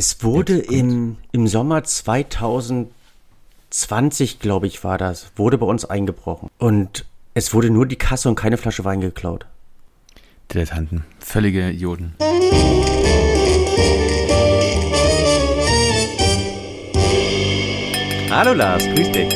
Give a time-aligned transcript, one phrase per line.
[0.00, 6.50] Es wurde im, im Sommer 2020, glaube ich, war das, wurde bei uns eingebrochen.
[6.56, 9.46] Und es wurde nur die Kasse und keine Flasche Wein geklaut.
[10.52, 11.04] Dilettanten.
[11.18, 12.14] Völlige Idioten.
[18.30, 19.34] Hallo Lars, grüß dich.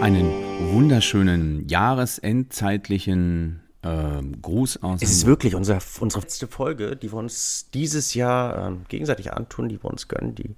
[0.00, 5.02] Einen wunderschönen jahresendzeitlichen äh, Gruß aus.
[5.02, 9.68] Es ist wirklich unsere, unsere letzte Folge, die wir uns dieses Jahr ähm, gegenseitig antun,
[9.68, 10.54] die wir uns gönnen, die,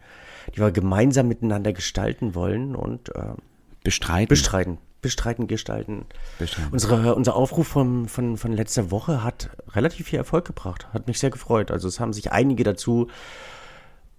[0.55, 3.37] die wir gemeinsam miteinander gestalten wollen und ähm,
[3.83, 4.29] bestreiten.
[4.29, 4.79] bestreiten.
[5.01, 6.07] Bestreiten, gestalten.
[6.39, 6.73] Bestreiten.
[6.73, 10.89] Unsere, unser Aufruf von, von, von letzter Woche hat relativ viel Erfolg gebracht.
[10.95, 11.71] Hat mich sehr gefreut.
[11.71, 13.09] Also es haben sich einige dazu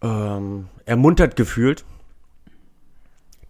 [0.04, 1.86] ähm, ermuntert gefühlt,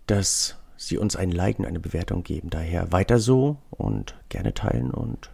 [0.07, 2.49] dass sie uns ein Like und eine Bewertung geben.
[2.49, 5.29] Daher weiter so und gerne teilen und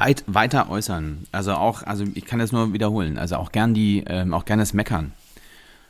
[0.00, 1.26] Weit, weiter äußern.
[1.30, 3.18] Also auch, also ich kann das nur wiederholen.
[3.18, 5.12] Also auch gern die, ähm, auch gerne das Meckern.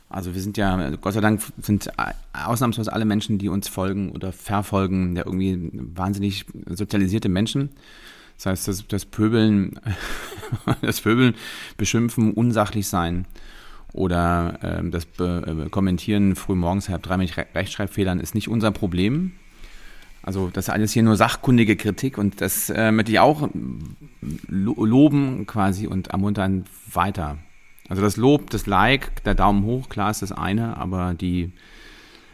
[0.09, 1.89] Also wir sind ja, Gott sei Dank sind
[2.33, 7.69] ausnahmsweise alle Menschen, die uns folgen oder verfolgen, ja irgendwie wahnsinnig sozialisierte Menschen.
[8.35, 9.79] Das heißt, das, das Pöbeln,
[10.81, 11.35] das Pöbeln,
[11.77, 13.25] beschimpfen, unsachlich sein
[13.93, 18.49] oder ähm, das Be äh, Kommentieren früh morgens halb drei mit Re Rechtschreibfehlern ist nicht
[18.49, 19.33] unser Problem.
[20.23, 23.49] Also das ist alles hier nur sachkundige Kritik und das äh, möchte ich auch
[24.47, 27.37] lo loben quasi und ermuntern weiter.
[27.89, 31.51] Also das Lob, das Like, der Daumen hoch, klar ist das eine, aber die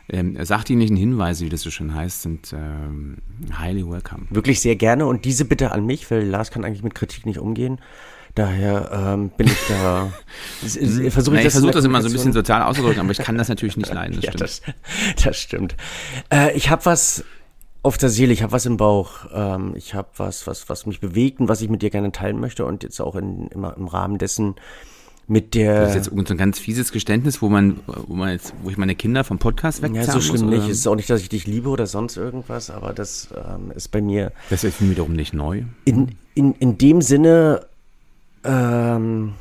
[0.09, 3.17] ähm, sachdienlichen Hinweise, wie das so schön heißt, sind ähm,
[3.57, 4.27] highly welcome.
[4.29, 7.39] Wirklich sehr gerne und diese bitte an mich, weil Lars kann eigentlich mit Kritik nicht
[7.39, 7.79] umgehen.
[8.35, 10.13] Daher ähm, bin ich da.
[10.61, 13.49] versuche ich ich versuche das immer so ein bisschen sozial auszudrücken, aber ich kann das
[13.49, 14.15] natürlich nicht leiden.
[14.17, 14.61] Das ja, das,
[15.23, 15.75] das, stimmt.
[16.31, 17.25] Äh, ich habe was
[17.87, 20.99] auf der Seele, ich habe was im Bauch, ähm, ich habe was, was, was mich
[20.99, 23.87] bewegt und was ich mit dir gerne teilen möchte und jetzt auch in, immer im
[23.87, 24.55] Rahmen dessen
[25.27, 25.81] mit der.
[25.81, 28.77] Das ist jetzt so ein ganz fieses Geständnis, wo man, wo man jetzt, wo ich
[28.77, 30.69] meine Kinder vom Podcast wegzahlen Ja, so schlimm muss, nicht.
[30.69, 33.89] Es ist auch nicht, dass ich dich liebe oder sonst irgendwas, aber das ähm, ist
[33.89, 34.31] bei mir.
[34.49, 35.63] Das ist wiederum nicht neu.
[35.85, 37.65] In, in, in dem Sinne,
[38.43, 39.33] ähm,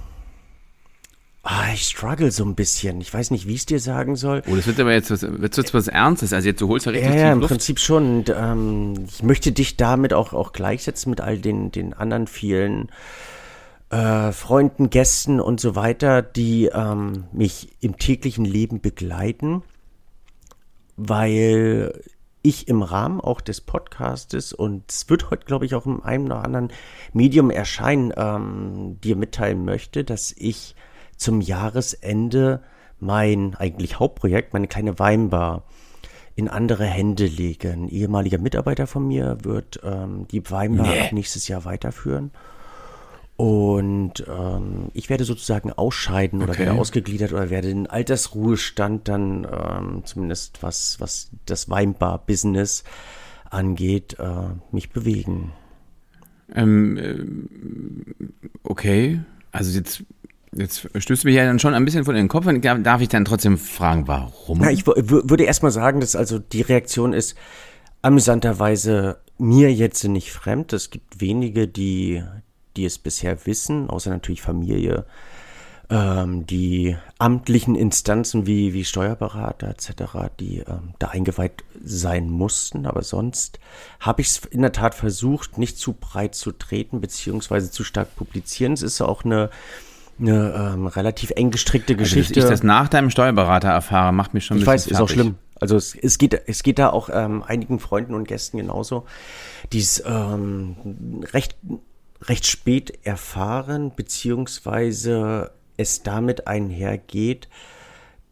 [1.48, 3.00] Ah, ich struggle so ein bisschen.
[3.00, 4.42] Ich weiß nicht, wie ich es dir sagen soll.
[4.50, 6.32] Oh, das wird aber jetzt was, wird jetzt was Ernstes.
[6.32, 7.52] Also jetzt, du holst ja richtig Ja, ja im Luft.
[7.52, 8.16] Prinzip schon.
[8.18, 12.90] Und, ähm, ich möchte dich damit auch, auch gleichsetzen mit all den, den anderen vielen
[13.90, 19.62] äh, Freunden, Gästen und so weiter, die ähm, mich im täglichen Leben begleiten,
[20.96, 22.02] weil
[22.42, 26.26] ich im Rahmen auch des Podcastes und es wird heute, glaube ich, auch in einem
[26.26, 26.70] oder anderen
[27.12, 30.75] Medium erscheinen, ähm, dir mitteilen möchte, dass ich
[31.16, 32.62] zum Jahresende
[32.98, 35.64] mein eigentlich Hauptprojekt, meine kleine Weinbar,
[36.34, 37.70] in andere Hände lege.
[37.70, 41.10] Ein ehemaliger Mitarbeiter von mir wird ähm, die Weinbar nee.
[41.12, 42.30] nächstes Jahr weiterführen.
[43.36, 46.66] Und ähm, ich werde sozusagen ausscheiden oder okay.
[46.66, 52.84] werde ausgegliedert oder werde in Altersruhestand dann ähm, zumindest was, was das Weinbar-Business
[53.50, 55.52] angeht, äh, mich bewegen.
[56.54, 58.28] Ähm, äh,
[58.62, 59.20] okay,
[59.52, 60.04] also jetzt
[60.56, 62.46] Jetzt stößt mich ja dann schon ein bisschen vor den Kopf.
[62.60, 64.58] Darf ich dann trotzdem fragen, warum?
[64.60, 67.36] Na, ich würde erstmal sagen, dass also die Reaktion ist
[68.02, 70.72] amüsanterweise mir jetzt nicht fremd.
[70.72, 72.22] Es gibt wenige, die,
[72.76, 75.04] die es bisher wissen, außer natürlich Familie,
[75.90, 82.86] ähm, die amtlichen Instanzen wie, wie Steuerberater etc., die ähm, da eingeweiht sein mussten.
[82.86, 83.60] Aber sonst
[84.00, 88.16] habe ich es in der Tat versucht, nicht zu breit zu treten, beziehungsweise zu stark
[88.16, 88.72] publizieren.
[88.72, 89.50] Es ist auch eine,
[90.18, 92.40] eine ähm, relativ eng gestrickte Geschichte.
[92.40, 94.82] Also, dass ich das nach deinem Steuerberater erfahre, macht mich schon ein ich bisschen weiß,
[94.84, 94.96] fertig.
[94.96, 95.34] ist auch schlimm.
[95.58, 99.06] Also es, es, geht, es geht da auch ähm, einigen Freunden und Gästen genauso,
[99.72, 100.76] die es ähm,
[101.32, 101.56] recht
[102.22, 107.48] recht spät erfahren, beziehungsweise es damit einhergeht,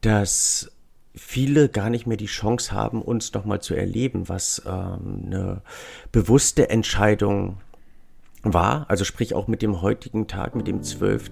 [0.00, 0.71] dass
[1.15, 5.62] viele gar nicht mehr die Chance haben, uns nochmal zu erleben, was ähm, eine
[6.12, 7.59] bewusste Entscheidung
[8.44, 8.87] war.
[8.88, 11.31] Also sprich auch mit dem heutigen Tag, mit dem 12.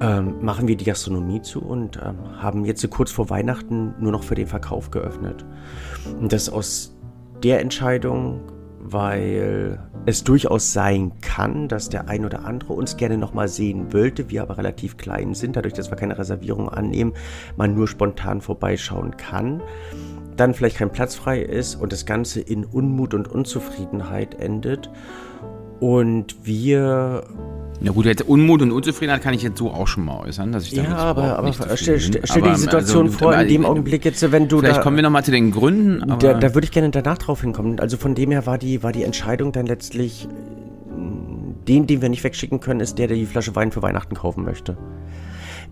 [0.00, 4.22] Ähm, machen wir die Gastronomie zu und ähm, haben jetzt kurz vor Weihnachten nur noch
[4.22, 5.44] für den Verkauf geöffnet.
[6.18, 6.96] Und das aus
[7.42, 8.40] der Entscheidung
[8.82, 14.28] weil es durchaus sein kann, dass der ein oder andere uns gerne nochmal sehen wollte,
[14.30, 17.12] wir aber relativ klein sind, dadurch, dass wir keine Reservierung annehmen,
[17.56, 19.62] man nur spontan vorbeischauen kann,
[20.36, 24.90] dann vielleicht kein Platz frei ist und das Ganze in Unmut und Unzufriedenheit endet
[25.82, 27.24] und wir
[27.80, 30.66] na gut, jetzt Unmut und Unzufriedenheit kann ich jetzt so auch schon mal äußern, dass
[30.66, 33.64] ich damit Ja, aber, aber stell, stell, stell dir die Situation also, vor, in dem
[33.64, 36.16] Augenblick jetzt, wenn du Vielleicht da, kommen wir nochmal zu den Gründen.
[36.20, 37.80] Da, da würde ich gerne danach drauf hinkommen.
[37.80, 40.28] Also von dem her war die, war die Entscheidung dann letztlich,
[41.66, 44.44] den, den wir nicht wegschicken können, ist der, der die Flasche Wein für Weihnachten kaufen
[44.44, 44.76] möchte.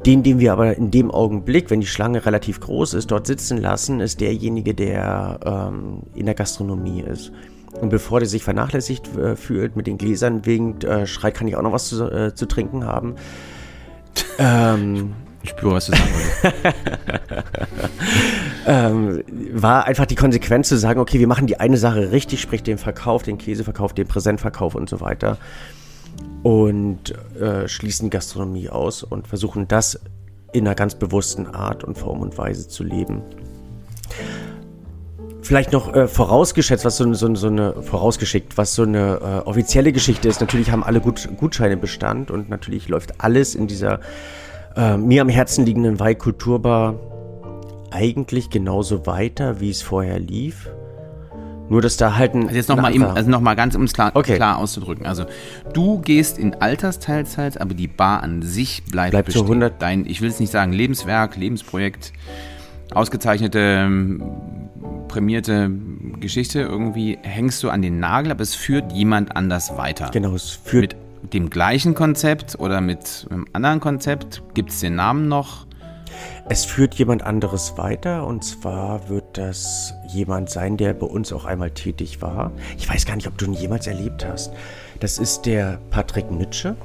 [0.05, 3.59] Den, den wir aber in dem Augenblick, wenn die Schlange relativ groß ist, dort sitzen
[3.59, 7.31] lassen, ist derjenige, der ähm, in der Gastronomie ist.
[7.73, 11.57] Und bevor der sich vernachlässigt äh, fühlt, mit den Gläsern winkt, äh, schreit, kann ich
[11.57, 13.15] auch noch was zu, äh, zu trinken haben.
[14.39, 15.13] ähm,
[15.43, 16.11] ich spüre, was du sagen
[16.43, 16.55] willst.
[18.67, 19.23] ähm,
[19.53, 22.77] war einfach die Konsequenz zu sagen, okay, wir machen die eine Sache richtig, sprich den
[22.77, 25.39] Verkauf, den Käseverkauf, den Präsentverkauf und so weiter.
[26.43, 29.99] Und äh, schließen Gastronomie aus und versuchen das
[30.53, 33.23] in einer ganz bewussten Art und Form und Weise zu leben.
[35.43, 39.93] Vielleicht noch äh, vorausgeschätzt, was so, so, so, eine, vorausgeschickt, was so eine äh, offizielle
[39.93, 40.41] Geschichte ist.
[40.41, 44.01] Natürlich haben alle Gut, Gutscheine Bestand und natürlich läuft alles in dieser
[44.77, 46.95] äh, mir am Herzen liegenden Weihkulturbar
[47.91, 50.71] eigentlich genauso weiter, wie es vorher lief.
[51.69, 52.43] Nur, dass da halt ein.
[52.43, 54.35] Also jetzt nochmal also noch ganz, um es klar, okay.
[54.35, 55.07] klar, auszudrücken.
[55.07, 55.27] Also,
[55.73, 59.47] du gehst in Altersteilzeit, aber die Bar an sich bleibt, bleibt bestehen.
[59.47, 62.13] Zu 100 Dein, ich will es nicht sagen, Lebenswerk, Lebensprojekt,
[62.93, 63.89] ausgezeichnete,
[65.11, 65.71] prämierte
[66.21, 66.61] Geschichte.
[66.61, 70.11] Irgendwie hängst du an den Nagel, aber es führt jemand anders weiter.
[70.13, 70.97] Genau, es führt.
[71.23, 74.43] Mit dem gleichen Konzept oder mit einem anderen Konzept?
[74.55, 75.67] Gibt es den Namen noch?
[76.49, 81.45] Es führt jemand anderes weiter und zwar wird das jemand sein, der bei uns auch
[81.45, 82.53] einmal tätig war.
[82.79, 84.53] Ich weiß gar nicht, ob du ihn jemals erlebt hast.
[85.01, 86.77] Das ist der Patrick Nitsche.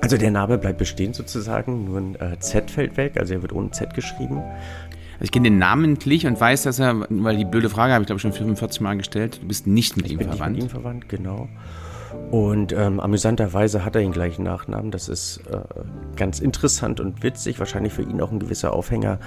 [0.00, 3.52] Also der Name bleibt bestehen sozusagen, nur ein äh, Z fällt weg, also er wird
[3.52, 4.42] ohne Z geschrieben.
[5.22, 8.06] Also ich kenne den namentlich und weiß, dass er, weil die blöde Frage habe ich
[8.06, 10.56] glaube schon 45 Mal gestellt, du bist nicht mit ich ihm bin verwandt.
[10.56, 11.48] Nicht mit ihm verwandt, genau.
[12.32, 14.90] Und ähm, amüsanterweise hat er den gleichen Nachnamen.
[14.90, 15.60] Das ist äh,
[16.16, 17.60] ganz interessant und witzig.
[17.60, 19.20] Wahrscheinlich für ihn auch ein gewisser Aufhänger,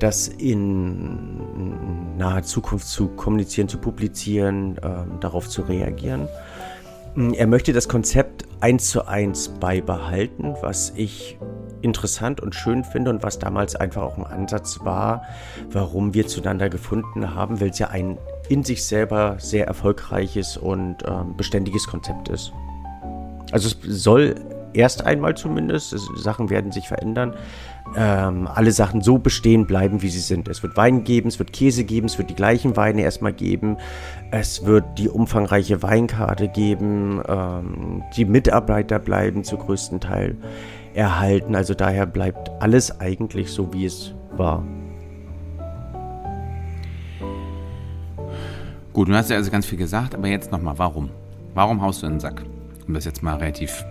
[0.00, 6.28] das in naher Zukunft zu kommunizieren, zu publizieren, äh, darauf zu reagieren.
[7.14, 11.38] Hm, er möchte das Konzept eins zu eins beibehalten, was ich
[11.86, 15.22] interessant und schön finde und was damals einfach auch ein Ansatz war,
[15.70, 18.18] warum wir zueinander gefunden haben, weil es ja ein
[18.48, 22.52] in sich selber sehr erfolgreiches und ähm, beständiges Konzept ist.
[23.52, 24.34] Also es soll
[24.76, 27.34] erst einmal zumindest, es, Sachen werden sich verändern,
[27.96, 30.48] ähm, alle Sachen so bestehen bleiben, wie sie sind.
[30.48, 33.78] Es wird Wein geben, es wird Käse geben, es wird die gleichen Weine erstmal geben,
[34.30, 40.36] es wird die umfangreiche Weinkarte geben, ähm, die Mitarbeiter bleiben zu größten Teil
[40.96, 44.64] erhalten, also daher bleibt alles eigentlich so, wie es war.
[48.92, 51.10] Gut, du hast ja also ganz viel gesagt, aber jetzt nochmal, warum?
[51.54, 52.42] Warum haust du in den Sack?
[52.88, 53.84] Um das jetzt mal relativ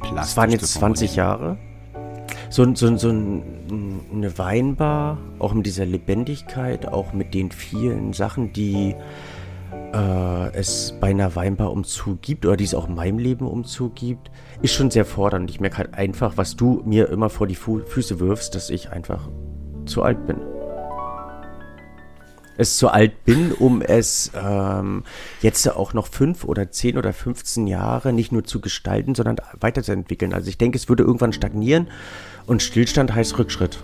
[0.00, 1.56] plastisch Es waren jetzt 20 Jahre.
[2.50, 8.94] So, so, so eine Weinbar, auch mit dieser Lebendigkeit, auch mit den vielen Sachen, die
[9.92, 13.90] äh, es bei einer Weinbar umzu gibt oder die es auch in meinem Leben umzu
[13.90, 14.30] gibt,
[14.62, 15.50] ist schon sehr fordernd.
[15.50, 18.90] Ich merke halt einfach, was du mir immer vor die Fu Füße wirfst, dass ich
[18.90, 19.28] einfach
[19.86, 20.36] zu alt bin
[22.56, 25.04] es zu alt bin, um es ähm,
[25.40, 30.34] jetzt auch noch fünf oder zehn oder 15 Jahre nicht nur zu gestalten, sondern weiterzuentwickeln.
[30.34, 31.88] Also ich denke, es würde irgendwann stagnieren
[32.46, 33.82] und Stillstand heißt Rückschritt.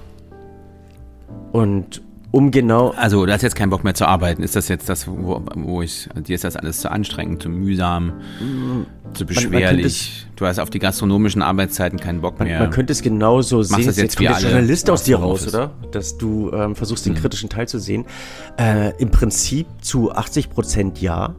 [1.53, 2.91] Und um genau.
[2.91, 4.43] Also, du hast jetzt keinen Bock mehr zu arbeiten.
[4.43, 6.09] Ist das jetzt das, wo, wo ich.
[6.15, 8.09] Dir ist das alles zu anstrengend, zu mühsam,
[8.41, 10.25] mm, zu beschwerlich.
[10.25, 12.61] Man, man du hast auf die gastronomischen Arbeitszeiten keinen Bock mehr.
[12.61, 13.79] Man, könnte es genauso sehen.
[13.79, 15.71] Das jetzt, jetzt kommt der Journalist aus dir raus, oder?
[15.91, 17.19] Dass du ähm, versuchst, den mhm.
[17.19, 18.05] kritischen Teil zu sehen.
[18.59, 21.35] Äh, Im Prinzip zu 80 Prozent ja.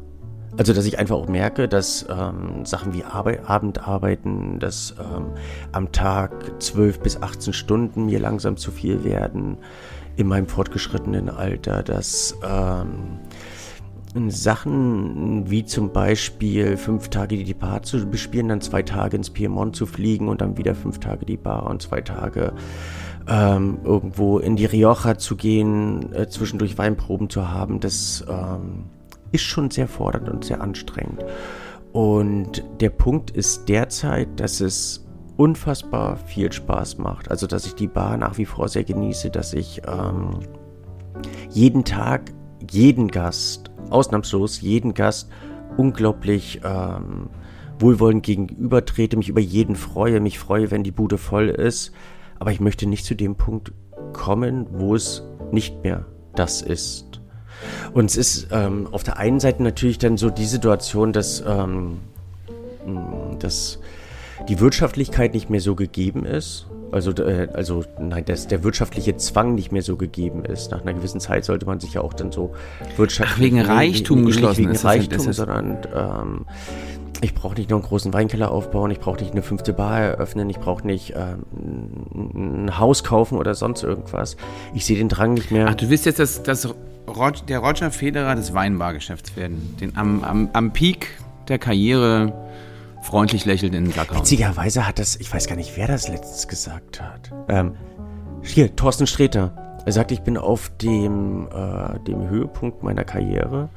[0.58, 5.28] Also, dass ich einfach auch merke, dass ähm, Sachen wie Arbeit, Abendarbeiten, dass ähm,
[5.72, 9.58] am Tag 12 bis 18 Stunden mir langsam zu viel werden
[10.20, 13.20] in meinem fortgeschrittenen Alter, dass ähm,
[14.28, 19.78] Sachen wie zum Beispiel fünf Tage die Bar zu bespielen, dann zwei Tage ins Piemont
[19.78, 22.52] zu fliegen und dann wieder fünf Tage die Bar und zwei Tage
[23.30, 28.86] ähm, irgendwo in die Rioja zu gehen, äh, zwischendurch Weinproben zu haben, das ähm,
[29.32, 31.24] ist schon sehr fordernd und sehr anstrengend.
[31.94, 35.09] Und der Punkt ist derzeit, dass es
[35.40, 37.32] unfassbar viel Spaß macht.
[37.32, 40.32] Also, dass ich die Bar nach wie vor sehr genieße, dass ich ähm,
[41.50, 42.34] jeden Tag,
[42.70, 45.32] jeden Gast, ausnahmslos jeden Gast
[45.78, 47.30] unglaublich ähm,
[47.80, 51.94] wohlwollend gegenüber trete, mich über jeden freue, mich freue, wenn die Bude voll ist.
[52.38, 53.72] Aber ich möchte nicht zu dem Punkt
[54.12, 56.06] kommen, wo es nicht mehr
[56.36, 57.22] das ist.
[57.94, 62.00] Und es ist ähm, auf der einen Seite natürlich dann so die Situation, dass, ähm,
[63.40, 63.80] dass
[64.48, 66.68] die Wirtschaftlichkeit nicht mehr so gegeben ist.
[66.92, 70.72] Also, äh, also nein, dass der wirtschaftliche Zwang nicht mehr so gegeben ist.
[70.72, 72.54] Nach einer gewissen Zeit sollte man sich ja auch dann so
[72.96, 73.36] wirtschaftlich.
[73.36, 76.46] Ach, wegen Reichtum geschlossen wegen ist Reichtum, sondern ähm,
[77.22, 80.50] ich brauche nicht noch einen großen Weinkeller aufbauen, ich brauche nicht eine fünfte Bar eröffnen,
[80.50, 84.38] ich brauche nicht ähm, ein Haus kaufen oder sonst irgendwas.
[84.74, 85.68] Ich sehe den Drang nicht mehr.
[85.70, 86.74] Ach, du willst jetzt das, das
[87.08, 91.08] Rog, der Roger Federer des Weinbargeschäfts werden, den am, am, am Peak
[91.48, 92.34] der Karriere
[93.10, 94.20] freundlich lächelnd in den Sack hauen.
[94.20, 97.32] Witzigerweise hat das, ich weiß gar nicht, wer das letztes gesagt hat.
[97.50, 97.76] Ähm,
[98.44, 99.69] hier, Thorsten Sträter.
[99.86, 103.70] Er sagt, ich bin auf dem, äh, dem Höhepunkt meiner Karriere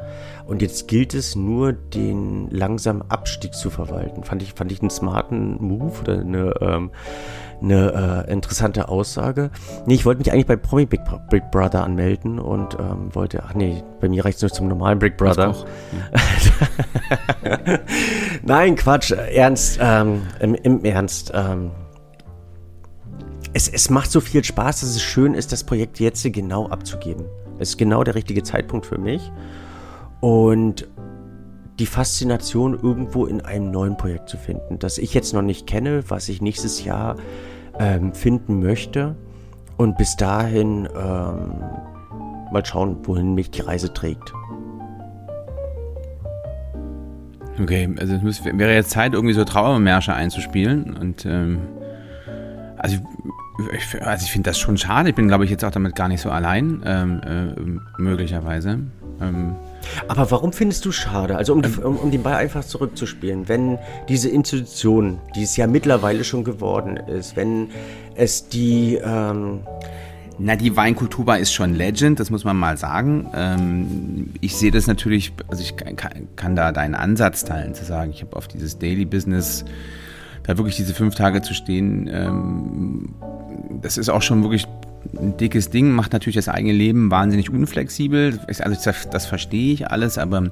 [0.46, 4.24] und jetzt gilt es nur, den langsamen Abstieg zu verwalten.
[4.24, 6.90] Fand ich, fand ich einen smarten Move oder eine, ähm,
[7.62, 9.50] eine äh, interessante Aussage.
[9.86, 13.54] Nee, ich wollte mich eigentlich bei Promi Big, Big Brother anmelden und ähm, wollte, ach
[13.54, 15.54] nee, bei mir reicht es nur zum normalen Big Brother.
[18.42, 21.32] Nein, Quatsch, ernst, ähm, im, im Ernst.
[21.34, 21.70] Ähm,
[23.54, 27.26] es, es macht so viel Spaß, dass es schön ist, das Projekt jetzt genau abzugeben.
[27.58, 29.30] Es ist genau der richtige Zeitpunkt für mich.
[30.20, 30.88] Und
[31.78, 36.04] die Faszination irgendwo in einem neuen Projekt zu finden, das ich jetzt noch nicht kenne,
[36.08, 37.16] was ich nächstes Jahr
[37.78, 39.16] ähm, finden möchte.
[39.76, 41.64] Und bis dahin ähm,
[42.52, 44.32] mal schauen, wohin mich die Reise trägt.
[47.60, 50.96] Okay, also es wäre jetzt Zeit, irgendwie so Trauermärsche einzuspielen.
[50.96, 51.60] Und ähm,
[52.78, 52.98] also
[53.72, 55.10] ich, also ich finde das schon schade.
[55.10, 58.80] Ich bin, glaube ich, jetzt auch damit gar nicht so allein, ähm, äh, möglicherweise.
[59.20, 59.54] Ähm,
[60.08, 61.36] aber warum findest du schade?
[61.36, 63.78] Also um, um, um, den Ball einfach zurückzuspielen, wenn
[64.08, 67.68] diese Institution, die es ja mittlerweile schon geworden ist, wenn
[68.14, 68.98] es die...
[69.02, 69.60] Ähm
[70.38, 73.30] na, die Weinkulturbar ist schon Legend, das muss man mal sagen.
[73.34, 75.94] Ähm, ich sehe das natürlich, also ich kann,
[76.36, 79.64] kann, da deinen Ansatz teilen, zu sagen, ich habe auf dieses Daily Business
[80.44, 83.14] da wirklich diese fünf Tage zu stehen, ähm,
[83.80, 84.66] das ist auch schon wirklich
[85.18, 88.38] ein dickes Ding, macht natürlich das eigene Leben wahnsinnig unflexibel.
[88.46, 90.50] Also das, das, verstehe ich alles, aber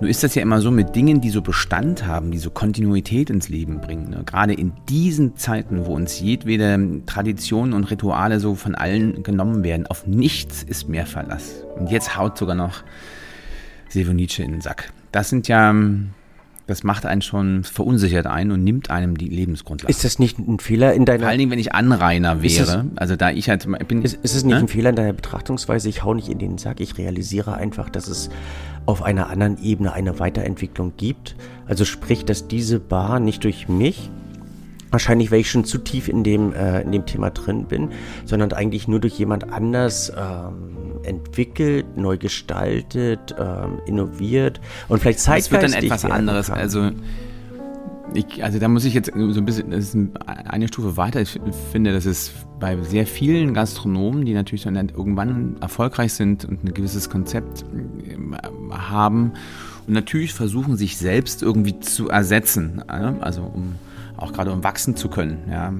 [0.00, 3.30] nur ist das ja immer so mit Dingen, die so Bestand haben, die so Kontinuität
[3.30, 4.10] ins Leben bringen.
[4.10, 4.22] Ne?
[4.26, 9.86] Gerade in diesen Zeiten, wo uns jedwede Traditionen und Rituale so von allen genommen werden,
[9.86, 11.64] auf nichts ist mehr Verlass.
[11.76, 12.82] Und jetzt haut sogar noch
[13.88, 14.92] Silvo in den Sack.
[15.12, 15.74] Das sind ja
[16.66, 19.90] das macht einen schon verunsichert ein und nimmt einem die Lebensgrundlage.
[19.90, 21.20] Ist das nicht ein Fehler in deiner...
[21.20, 24.02] Vor allen Dingen, wenn ich Anrainer wäre, das, also da ich halt bin...
[24.02, 24.60] Ist, ist es nicht ne?
[24.60, 25.88] ein Fehler in deiner Betrachtungsweise?
[25.88, 28.30] Ich hau nicht in den Sack, ich realisiere einfach, dass es
[28.84, 31.36] auf einer anderen Ebene eine Weiterentwicklung gibt.
[31.66, 34.10] Also sprich, dass diese Bar nicht durch mich
[34.90, 37.90] wahrscheinlich, weil ich schon zu tief in dem, äh, in dem Thema drin bin,
[38.24, 45.52] sondern eigentlich nur durch jemand anders ähm, entwickelt, neu gestaltet, ähm, innoviert und vielleicht zeitgeistig.
[45.52, 46.50] Das wird dann etwas anderes.
[46.50, 46.90] Also
[48.14, 51.20] ich, also da muss ich jetzt so ein bisschen, das ist eine Stufe weiter.
[51.20, 51.38] Ich
[51.72, 56.72] finde, dass es bei sehr vielen Gastronomen, die natürlich dann irgendwann erfolgreich sind und ein
[56.72, 58.16] gewisses Konzept äh,
[58.70, 59.32] haben
[59.86, 62.82] und natürlich versuchen, sich selbst irgendwie zu ersetzen.
[62.88, 63.74] Also um
[64.16, 65.38] auch gerade um wachsen zu können.
[65.50, 65.72] Ja.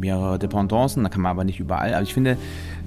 [0.00, 2.36] Mehrere Dependancen, da kann man aber nicht überall, aber ich finde,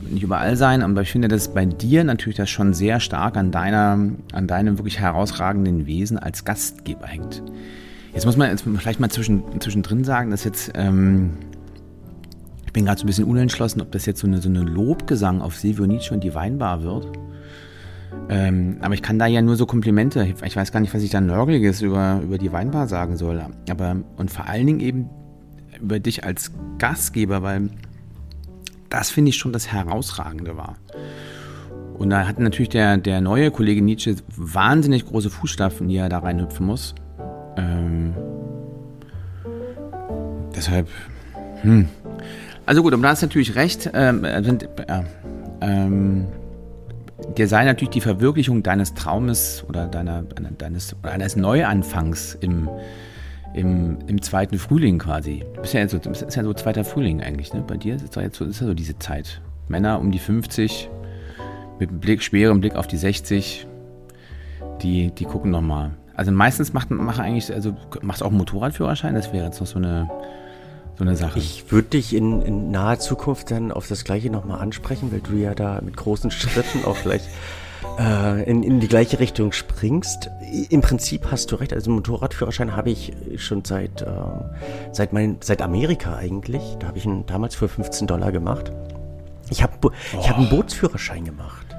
[0.09, 3.51] nicht überall sein, aber ich finde, dass bei dir natürlich das schon sehr stark an
[3.51, 3.97] deiner,
[4.31, 7.43] an deinem wirklich herausragenden Wesen als Gastgeber hängt.
[8.13, 11.31] Jetzt muss man jetzt vielleicht mal zwischen, zwischendrin sagen, dass jetzt, ähm,
[12.65, 15.41] ich bin gerade so ein bisschen unentschlossen, ob das jetzt so eine, so eine Lobgesang
[15.41, 17.07] auf Silvio Nietzsche und die Weinbar wird.
[18.29, 21.09] Ähm, aber ich kann da ja nur so Komplimente, ich weiß gar nicht, was ich
[21.09, 23.43] da Nörgeliges über, über die Weinbar sagen soll.
[23.69, 25.09] Aber, und vor allen Dingen eben
[25.81, 27.69] über dich als Gastgeber, weil
[28.89, 30.75] das finde ich schon das Herausragende war.
[31.97, 36.19] Und da hat natürlich der, der neue Kollege Nietzsche wahnsinnig große Fußstapfen, die er da
[36.19, 36.95] reinhüpfen muss.
[37.57, 38.13] Ähm,
[40.55, 40.87] deshalb,
[41.61, 41.87] hm.
[42.65, 43.89] Also gut, aber da hast natürlich recht.
[43.93, 45.03] Ähm, äh, äh,
[45.61, 46.27] ähm,
[47.37, 52.69] dir sei natürlich die Verwirklichung deines Traumes oder deiner, deines, eines Neuanfangs im,
[53.53, 55.43] im, im zweiten Frühling quasi.
[55.55, 57.63] Du bist ja jetzt so, das ist ja so zweiter Frühling eigentlich, ne?
[57.65, 59.41] Bei dir ist, jetzt so, ja so diese Zeit.
[59.67, 60.89] Männer um die 50,
[61.79, 63.67] mit Blick, schwerem Blick auf die 60,
[64.81, 65.91] die, die gucken nochmal.
[66.13, 69.77] Also meistens macht, macht eigentlich, also machst auch einen Motorradführerschein, das wäre jetzt noch so
[69.77, 70.09] eine
[71.01, 71.39] so eine Sache.
[71.39, 75.33] Ich würde dich in, in, naher Zukunft dann auf das Gleiche nochmal ansprechen, weil du
[75.33, 77.23] ja da mit großen Schritten auch gleich
[77.97, 80.29] äh, in, in die gleiche Richtung springst.
[80.69, 81.73] Im Prinzip hast du recht.
[81.73, 84.05] Also Motorradführerschein habe ich schon seit, äh,
[84.91, 86.61] seit, mein, seit Amerika eigentlich.
[86.79, 88.71] Da habe ich ihn damals für 15 Dollar gemacht.
[89.49, 90.27] Ich habe oh.
[90.27, 91.70] hab einen Bootsführerschein gemacht.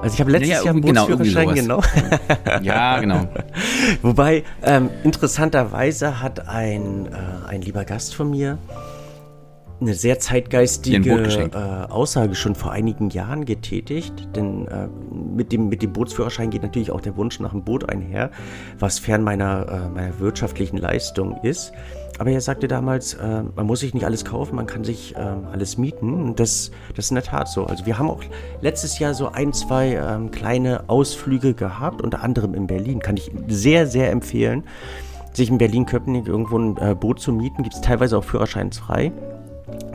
[0.00, 1.82] Also ich habe letztes ja, Jahr einen genau, Bootsführerschein genau.
[2.62, 3.28] ja, genau.
[4.02, 8.58] Wobei ähm, interessanterweise hat ein, äh, ein lieber Gast von mir
[9.80, 15.82] eine sehr zeitgeistige äh, Aussage schon vor einigen Jahren getätigt, denn äh, mit, dem, mit
[15.82, 18.30] dem Bootsführerschein geht natürlich auch der Wunsch nach einem Boot einher,
[18.78, 21.72] was fern meiner, äh, meiner wirtschaftlichen Leistung ist.
[22.18, 25.18] Aber er sagte damals, äh, man muss sich nicht alles kaufen, man kann sich äh,
[25.18, 26.14] alles mieten.
[26.14, 27.66] Und das, das ist in der Tat so.
[27.66, 28.22] Also wir haben auch
[28.60, 32.98] letztes Jahr so ein, zwei ähm, kleine Ausflüge gehabt, unter anderem in Berlin.
[32.98, 34.64] Kann ich sehr, sehr empfehlen,
[35.32, 37.62] sich in Berlin-Köpenick irgendwo ein äh, Boot zu mieten.
[37.62, 39.12] Gibt es teilweise auch führerscheinsfrei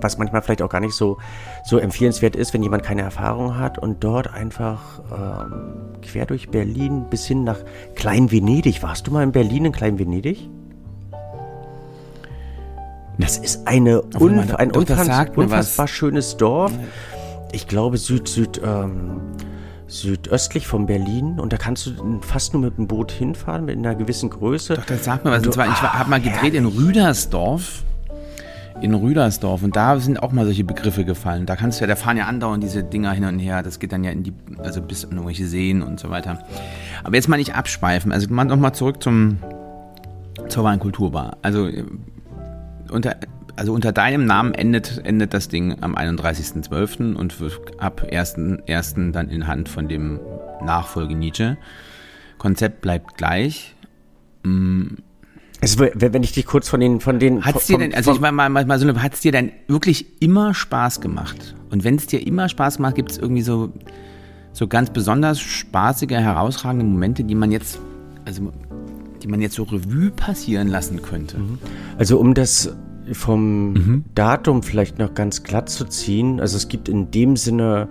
[0.02, 1.18] was manchmal vielleicht auch gar nicht so,
[1.64, 5.54] so empfehlenswert ist, wenn jemand keine Erfahrung hat und dort einfach ähm,
[6.02, 7.60] quer durch Berlin bis hin nach
[7.96, 8.84] Klein-Venedig.
[8.84, 10.50] Warst du mal in Berlin in Klein-Venedig?
[13.18, 16.72] Das ist eine unf ein unfassbar, unfassbar schönes Dorf.
[17.52, 19.22] Ich glaube Süd, Süd, ähm,
[19.88, 23.94] südöstlich von Berlin und da kannst du fast nur mit dem Boot hinfahren mit einer
[23.94, 24.76] gewissen Größe.
[24.76, 25.46] Doch, das sagt mir was.
[25.46, 27.84] Und zwar, ich habe mal gedreht in Rüdersdorf
[28.82, 31.46] in Rüdersdorf und da sind auch mal solche Begriffe gefallen.
[31.46, 33.64] Da kannst du ja, da fahren ja andauernd diese Dinger hin und her.
[33.64, 36.40] Das geht dann ja in die, also bis an irgendwelche Seen und so weiter.
[37.04, 38.12] Aber jetzt mal nicht abschweifen.
[38.12, 39.38] Also mal nochmal zurück zum
[40.50, 41.38] zur Weinkulturbar.
[41.42, 41.70] Also
[42.90, 43.16] unter
[43.56, 47.14] also unter deinem Namen endet, endet das Ding am 31.12.
[47.16, 49.12] und wird ab 1.1.
[49.12, 50.20] dann in Hand von dem
[50.64, 51.58] Nachfolge Nietzsche.
[52.38, 53.76] Konzept bleibt gleich.
[54.44, 54.98] Hm,
[55.62, 57.46] also, wenn ich dich kurz von den, von den.
[57.46, 61.00] Hat's dir denn, also ich mal, mal, mal so, hat's dir denn wirklich immer Spaß
[61.00, 61.56] gemacht?
[61.70, 63.72] Und wenn es dir immer Spaß macht, gibt es irgendwie so,
[64.52, 67.80] so ganz besonders spaßige, herausragende Momente, die man jetzt,
[68.26, 68.52] also,
[69.24, 71.40] die man jetzt so Revue passieren lassen könnte?
[71.40, 71.58] Mhm.
[71.98, 72.76] Also, um das
[73.12, 74.04] vom mhm.
[74.16, 77.88] Datum vielleicht noch ganz glatt zu ziehen, also es gibt in dem Sinne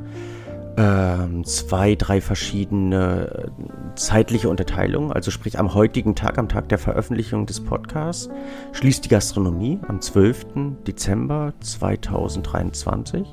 [0.77, 5.13] ähm, zwei, drei verschiedene äh, zeitliche Unterteilungen.
[5.13, 8.31] Also sprich am heutigen Tag, am Tag der Veröffentlichung des Podcasts,
[8.73, 10.47] schließt die Gastronomie am 12.
[10.87, 13.27] Dezember 2023.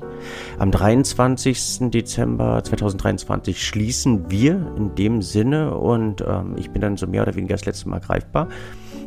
[0.58, 1.90] Am 23.
[1.90, 7.34] Dezember 2023 schließen wir in dem Sinne und ähm, ich bin dann so mehr oder
[7.34, 8.48] weniger das letzte Mal greifbar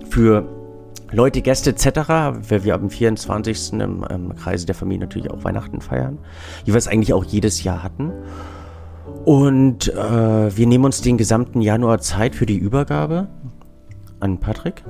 [0.10, 0.63] für
[1.14, 2.10] Leute, Gäste etc.,
[2.50, 3.74] weil wir am 24.
[3.74, 6.18] Im, im Kreise der Familie natürlich auch Weihnachten feiern,
[6.66, 8.12] wie wir es eigentlich auch jedes Jahr hatten.
[9.24, 13.28] Und äh, wir nehmen uns den gesamten Januar Zeit für die Übergabe
[14.20, 14.84] an Patrick.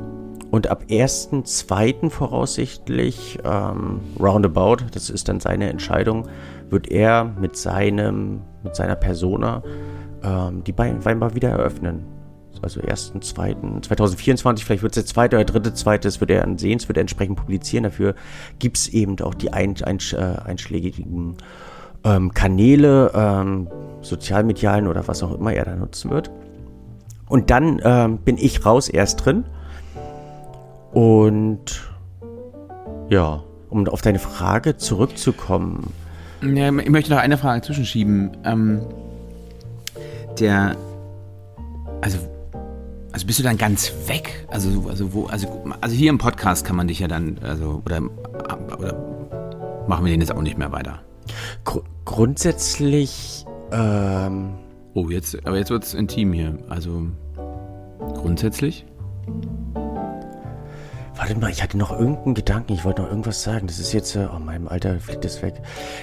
[0.50, 2.10] Und ab 1.2.
[2.10, 6.28] voraussichtlich, ähm, roundabout, das ist dann seine Entscheidung,
[6.70, 9.62] wird er mit seinem, mit seiner Persona
[10.24, 12.13] ähm, die Weinbar wieder eröffnen
[12.64, 16.42] also ersten, zweiten, 2024, vielleicht wird es der zweite oder dritte, zweite, das wird er
[16.42, 17.84] dann sehen, es wird er entsprechend publizieren.
[17.84, 18.16] Dafür
[18.60, 21.36] gibt es eben auch die ein, ein, äh, einschlägigen
[22.04, 23.68] ähm, Kanäle, ähm,
[24.02, 26.32] sozialmedialen oder was auch immer er da nutzen wird.
[27.28, 29.46] Und dann ähm, bin ich raus erst drin.
[30.92, 31.90] Und
[33.10, 35.92] ja, um auf deine Frage zurückzukommen.
[36.42, 38.38] Ja, ich möchte noch eine Frage zwischenschieben.
[38.44, 38.82] Ähm,
[40.40, 40.76] der,
[42.02, 42.20] also
[43.14, 44.46] also bist du dann ganz weg?
[44.50, 48.02] Also, also wo, also, also hier im Podcast kann man dich ja dann, also, oder,
[48.78, 51.00] oder machen wir den jetzt auch nicht mehr weiter?
[51.64, 54.56] Gr grundsätzlich, ähm
[54.96, 56.58] Oh, jetzt, aber jetzt wird es intim hier.
[56.70, 57.08] Also
[58.14, 58.86] grundsätzlich?
[61.16, 63.68] Warte mal, ich hatte noch irgendeinen Gedanken, ich wollte noch irgendwas sagen.
[63.68, 65.54] Das ist jetzt, äh, oh, meinem Alter fliegt das weg.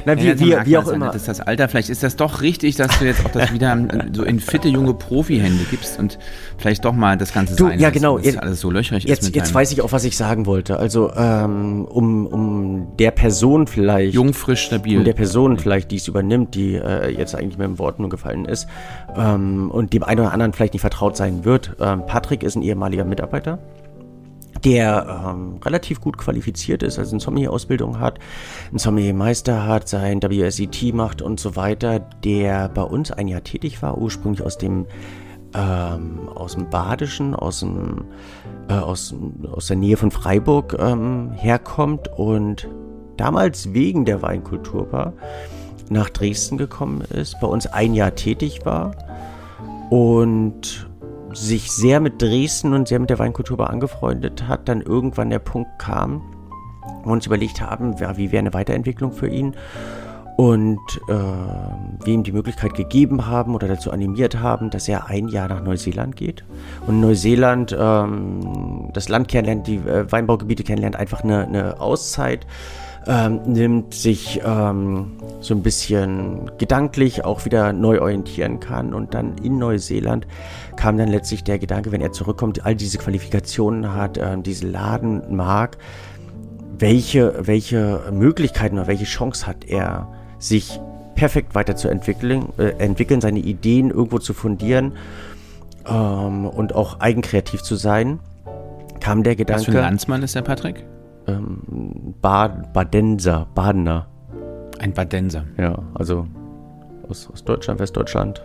[0.05, 1.07] Na, wie, ja, wie, wie auch immer.
[1.07, 3.77] Das ist das Alter, vielleicht ist das doch richtig, dass du jetzt auch das wieder
[4.13, 6.19] so in fitte junge Profi-Hände gibst und
[6.59, 8.19] vielleicht doch mal das Ganze du, sein ja, genau.
[8.19, 9.35] jetzt, alles so löchrig jetzt, ist.
[9.35, 10.79] Jetzt weiß ich auch, was ich sagen wollte.
[10.79, 14.15] Also, ähm, um, um der Person vielleicht.
[14.15, 14.99] Jung, frisch, stabil.
[14.99, 18.11] Um der Person vielleicht, die es übernimmt, die äh, jetzt eigentlich mit dem Wort nur
[18.11, 18.69] gefallen ist
[19.17, 21.75] ähm, und dem einen oder anderen vielleicht nicht vertraut sein wird.
[21.81, 23.59] Ähm, Patrick ist ein ehemaliger Mitarbeiter
[24.65, 28.19] der ähm, relativ gut qualifiziert ist, also eine Sommelier-Ausbildung hat,
[28.69, 33.83] einen Sommelier-Meister hat, sein WSET macht und so weiter, der bei uns ein Jahr tätig
[33.83, 34.87] war, ursprünglich aus dem
[35.55, 38.05] ähm, aus dem Badischen, aus, dem,
[38.69, 39.15] äh, aus,
[39.51, 42.69] aus der Nähe von Freiburg ähm, herkommt und
[43.17, 45.13] damals wegen der Weinkulturbar
[45.89, 48.93] nach Dresden gekommen ist, bei uns ein Jahr tätig war
[49.91, 50.90] und
[51.33, 55.79] sich sehr mit Dresden und sehr mit der Weinkultur angefreundet hat, dann irgendwann der Punkt
[55.79, 56.23] kam,
[57.03, 59.55] wo wir uns überlegt haben, wie wäre eine Weiterentwicklung für ihn?
[60.37, 65.29] Und äh, wir ihm die Möglichkeit gegeben haben oder dazu animiert haben, dass er ein
[65.29, 66.45] Jahr nach Neuseeland geht.
[66.87, 72.47] Und Neuseeland ähm, das Land kennenlernt, die äh, Weinbaugebiete kennenlernt, einfach eine, eine Auszeit
[73.07, 78.93] ähm, nimmt, sich ähm, so ein bisschen gedanklich auch wieder neu orientieren kann.
[78.93, 80.27] Und dann in Neuseeland
[80.77, 85.35] kam dann letztlich der Gedanke, wenn er zurückkommt, all diese Qualifikationen hat, äh, diese Laden
[85.35, 85.79] mag,
[86.79, 90.09] welche, welche Möglichkeiten oder welche Chance hat er,
[90.39, 90.81] sich
[91.15, 94.93] perfekt weiterzuentwickeln, äh, entwickeln, seine Ideen irgendwo zu fundieren
[95.87, 98.21] ähm, und auch eigenkreativ zu sein,
[99.01, 99.67] kam der Gedanke.
[99.67, 100.85] Was für ein Landsmann ist der Patrick?
[101.37, 104.07] Ähm, Bad, Badenser, Badener.
[104.79, 105.45] Ein Badenser.
[105.59, 106.27] Ja, also
[107.09, 108.43] aus, aus Deutschland, Westdeutschland.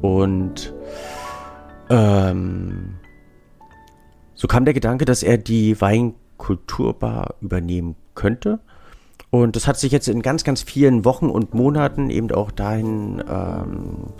[0.00, 0.72] Und
[1.90, 2.94] ähm,
[4.34, 8.60] so kam der Gedanke, dass er die Weinkulturbar übernehmen könnte.
[9.30, 13.22] Und das hat sich jetzt in ganz, ganz vielen Wochen und Monaten eben auch dahin
[13.28, 14.12] ähm,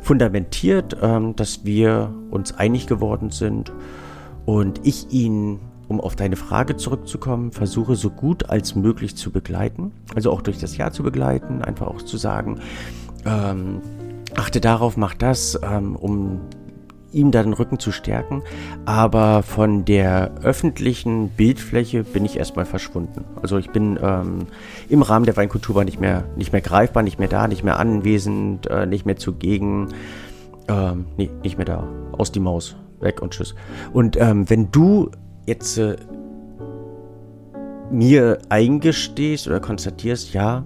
[0.00, 3.70] fundamentiert, ähm, dass wir uns einig geworden sind
[4.46, 5.60] und ich ihn,
[5.92, 10.58] um auf deine Frage zurückzukommen, versuche so gut als möglich zu begleiten, also auch durch
[10.58, 12.60] das Jahr zu begleiten, einfach auch zu sagen,
[13.26, 13.82] ähm,
[14.34, 16.40] achte darauf, mach das, ähm, um
[17.12, 18.42] ihm da den Rücken zu stärken.
[18.86, 23.26] Aber von der öffentlichen Bildfläche bin ich erstmal verschwunden.
[23.42, 24.46] Also ich bin ähm,
[24.88, 28.66] im Rahmen der Weinkultur nicht mehr, nicht mehr greifbar, nicht mehr da, nicht mehr anwesend,
[28.68, 29.88] äh, nicht mehr zugegen.
[30.68, 31.86] Ähm, nee, nicht mehr da.
[32.12, 32.76] Aus die Maus.
[33.02, 33.54] Weg und tschüss.
[33.92, 35.10] Und ähm, wenn du
[35.46, 35.96] jetzt äh,
[37.90, 40.64] mir eingestehst oder konstatierst, ja,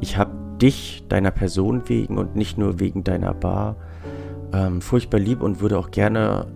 [0.00, 3.76] ich habe dich deiner Person wegen und nicht nur wegen deiner Bar
[4.52, 6.46] ähm, furchtbar lieb und würde auch gerne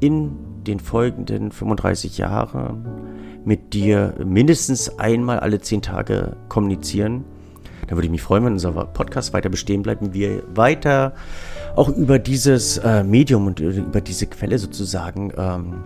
[0.00, 0.30] in
[0.66, 2.84] den folgenden 35 Jahren
[3.44, 7.24] mit dir mindestens einmal alle 10 Tage kommunizieren.
[7.86, 11.14] Da würde ich mich freuen, wenn unser Podcast weiter bestehen bleibt und wir weiter
[11.74, 15.84] auch über dieses äh, Medium und über diese Quelle sozusagen ähm,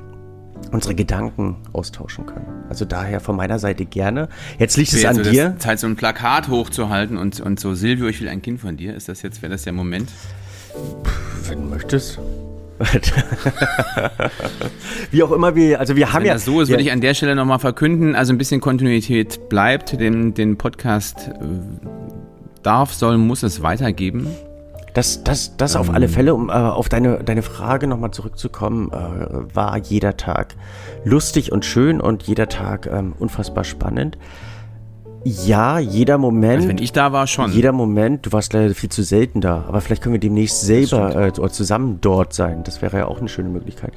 [0.71, 2.47] unsere Gedanken austauschen können.
[2.69, 4.29] Also daher von meiner Seite gerne.
[4.59, 5.57] Jetzt liegt es an also dir.
[5.59, 8.95] Zeit, so ein Plakat hochzuhalten und, und so, Silvio, ich will ein Kind von dir.
[8.95, 10.11] Ist das jetzt, wäre das der Moment?
[11.49, 12.19] Wenn du möchtest.
[15.11, 16.35] Wie auch immer wir, also wir haben wenn ja.
[16.35, 20.01] das so ist, würde ich an der Stelle nochmal verkünden, also ein bisschen Kontinuität bleibt,
[20.01, 21.33] den, den Podcast äh,
[22.63, 24.27] darf, soll, muss es weitergeben.
[24.95, 28.91] Das, das, das ähm, auf alle Fälle, um äh, auf deine, deine Frage nochmal zurückzukommen,
[28.91, 30.55] äh, war jeder Tag
[31.05, 34.19] lustig und schön und jeder Tag ähm, unfassbar spannend.
[35.25, 36.57] Ja, jeder Moment.
[36.57, 37.53] Also wenn ich da war, schon.
[37.53, 41.29] Jeder Moment, du warst leider viel zu selten da, aber vielleicht können wir demnächst selber
[41.29, 42.65] äh, zusammen dort sein.
[42.65, 43.93] Das wäre ja auch eine schöne Möglichkeit.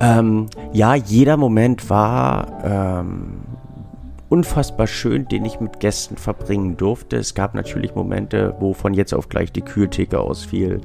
[0.00, 3.42] Ähm, ja, jeder Moment war ähm,
[4.28, 7.16] unfassbar schön, den ich mit Gästen verbringen durfte.
[7.16, 10.80] Es gab natürlich Momente, wo von jetzt auf gleich die Kühltheke ausfiel,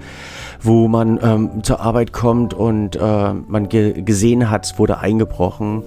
[0.61, 5.83] wo man ähm, zur Arbeit kommt und äh, man ge gesehen hat, es wurde eingebrochen,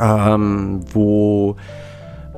[0.00, 1.56] ähm, wo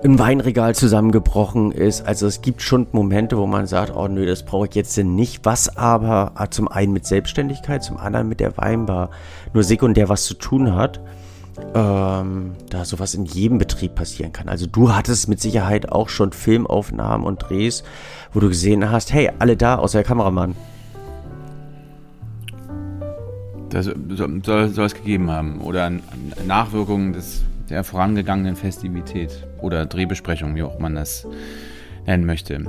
[0.05, 2.07] ein Weinregal zusammengebrochen ist.
[2.07, 5.45] Also es gibt schon Momente, wo man sagt, oh nö, das brauche ich jetzt nicht.
[5.45, 9.11] Was aber zum einen mit Selbstständigkeit, zum anderen mit der Weinbar
[9.55, 11.01] nur sekundär was zu tun hat.
[11.75, 14.49] Ähm, da sowas in jedem Betrieb passieren kann.
[14.49, 17.83] Also du hattest mit Sicherheit auch schon Filmaufnahmen und Drehs,
[18.33, 20.55] wo du gesehen hast, hey, alle da, außer der Kameramann.
[23.71, 25.61] Das soll, soll es gegeben haben.
[25.61, 25.91] Oder
[26.47, 31.27] Nachwirkungen des der vorangegangenen Festivität oder Drehbesprechung, wie auch man das
[32.07, 32.65] nennen möchte.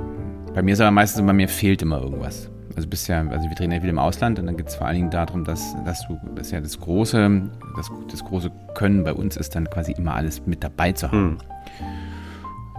[0.54, 2.50] Bei mir ist aber meistens, bei mir fehlt immer irgendwas.
[2.78, 4.94] Also bisher, also wir drehen ja viel im Ausland und dann geht es vor allen
[4.94, 7.42] Dingen darum, dass, dass du, das ja das große,
[7.76, 11.30] das, das große Können bei uns ist, dann quasi immer alles mit dabei zu haben.
[11.30, 11.38] Mhm.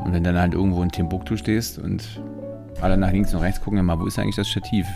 [0.06, 2.22] Und wenn dann halt irgendwo in Timbuktu stehst und
[2.80, 4.88] alle nach links und rechts gucken, ja mal, wo ist eigentlich das Stativ?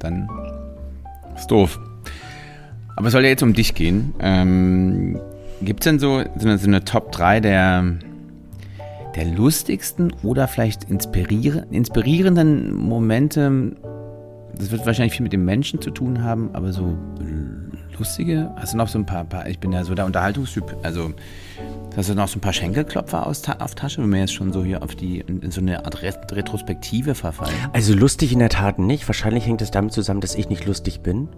[0.00, 0.28] Dann
[1.36, 1.78] ist doof.
[2.96, 4.14] Aber es soll ja jetzt um dich gehen.
[4.18, 5.20] Ähm,
[5.62, 7.84] Gibt es denn so, so eine, so eine Top 3 der,
[9.14, 13.76] der lustigsten oder vielleicht inspirier inspirierenden Momente?
[14.56, 16.96] Das wird wahrscheinlich viel mit dem Menschen zu tun haben, aber so
[18.00, 18.50] lustige?
[18.56, 21.12] Hast du noch so ein paar, paar ich bin ja so der Unterhaltungstyp, also
[21.96, 24.64] hast du noch so ein paar Schenkelklopfer aus, auf Tasche, wenn wir jetzt schon so
[24.64, 27.54] hier auf die, in, so eine Art Retrospektive verfallen?
[27.72, 29.06] Also lustig in der Tat nicht.
[29.06, 31.28] Wahrscheinlich hängt es damit zusammen, dass ich nicht lustig bin.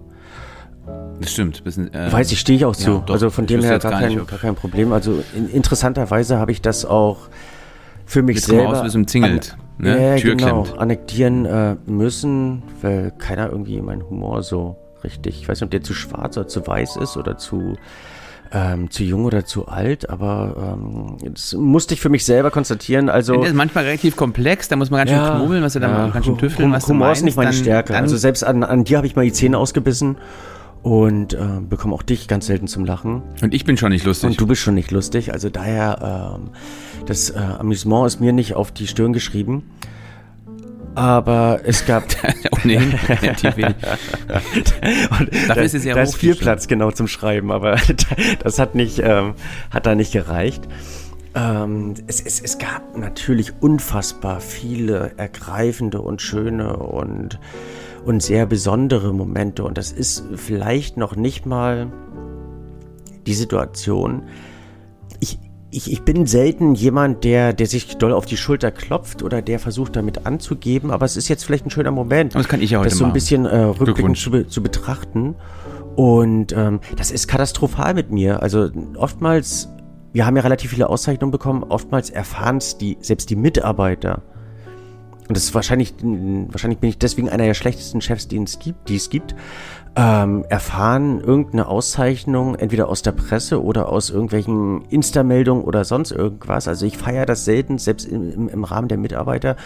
[1.21, 1.63] Das stimmt.
[1.63, 2.91] Bisschen, äh, Weiß ich, stehe ich auch zu.
[2.91, 4.93] Ja, doch, also von dem her gar, gar, kein, gar kein Problem.
[4.93, 7.29] Also in, interessanterweise habe ich das auch
[8.07, 10.15] für mich Jetzt selber aus, umzingelt, an, ne?
[10.15, 15.61] äh, Tür genau, annektieren äh, müssen, weil keiner irgendwie meinen Humor so richtig, ich weiß
[15.61, 17.77] nicht, ob der zu schwarz oder zu weiß ist oder zu
[18.55, 23.09] ähm, zu jung oder zu alt, aber ähm, das musste ich für mich selber konstatieren.
[23.09, 25.81] Also das ist manchmal relativ komplex, da muss man ganz schön ja, knobeln, was du
[25.81, 27.95] da ja, ganz schön tüfteln, was Humor du meinst, ist nicht meine dann, Stärke.
[27.95, 30.17] Dann also selbst an, an dir habe ich mal die Zähne ausgebissen
[30.83, 33.23] und äh, bekomme auch dich ganz selten zum Lachen.
[33.41, 34.31] Und ich bin schon nicht lustig.
[34.31, 35.33] Und du bist schon nicht lustig.
[35.33, 36.51] Also daher, ähm,
[37.07, 39.71] das äh, Amüsement ist mir nicht auf die Stirn geschrieben.
[40.95, 42.05] Aber es gab.
[42.65, 42.93] Ohnehin.
[45.49, 47.77] Dafür ist es ja Da ist viel Platz genau zum Schreiben, aber
[48.43, 49.35] das hat nicht, ähm,
[49.71, 50.65] hat da nicht gereicht.
[51.35, 57.39] Ähm, es, es, es gab natürlich unfassbar viele ergreifende und schöne und,
[58.05, 59.65] und sehr besondere Momente.
[59.65, 61.91] Und das ist vielleicht noch nicht mal
[63.27, 64.25] die Situation.
[65.21, 65.39] Ich,
[65.71, 69.59] ich, ich bin selten jemand, der, der sich doll auf die Schulter klopft oder der
[69.59, 72.81] versucht damit anzugeben, aber es ist jetzt vielleicht ein schöner Moment, das, kann ich ja
[72.81, 75.35] heute das so ein bisschen äh, rückblickend zu, zu betrachten.
[75.97, 78.43] Und ähm, das ist katastrophal mit mir.
[78.43, 79.69] Also oftmals
[80.13, 81.65] wir haben ja relativ viele Auszeichnungen bekommen.
[81.65, 84.23] Oftmals erfahren es die, selbst die Mitarbeiter.
[85.29, 88.89] Und das ist wahrscheinlich, wahrscheinlich bin ich deswegen einer der schlechtesten Chefs, die es gibt,
[88.89, 89.35] die es gibt
[89.95, 96.67] ähm, erfahren irgendeine Auszeichnung, entweder aus der Presse oder aus irgendwelchen Insta-Meldungen oder sonst irgendwas.
[96.67, 99.57] Also ich feiere das selten, selbst im, im, Rahmen der Mitarbeiter.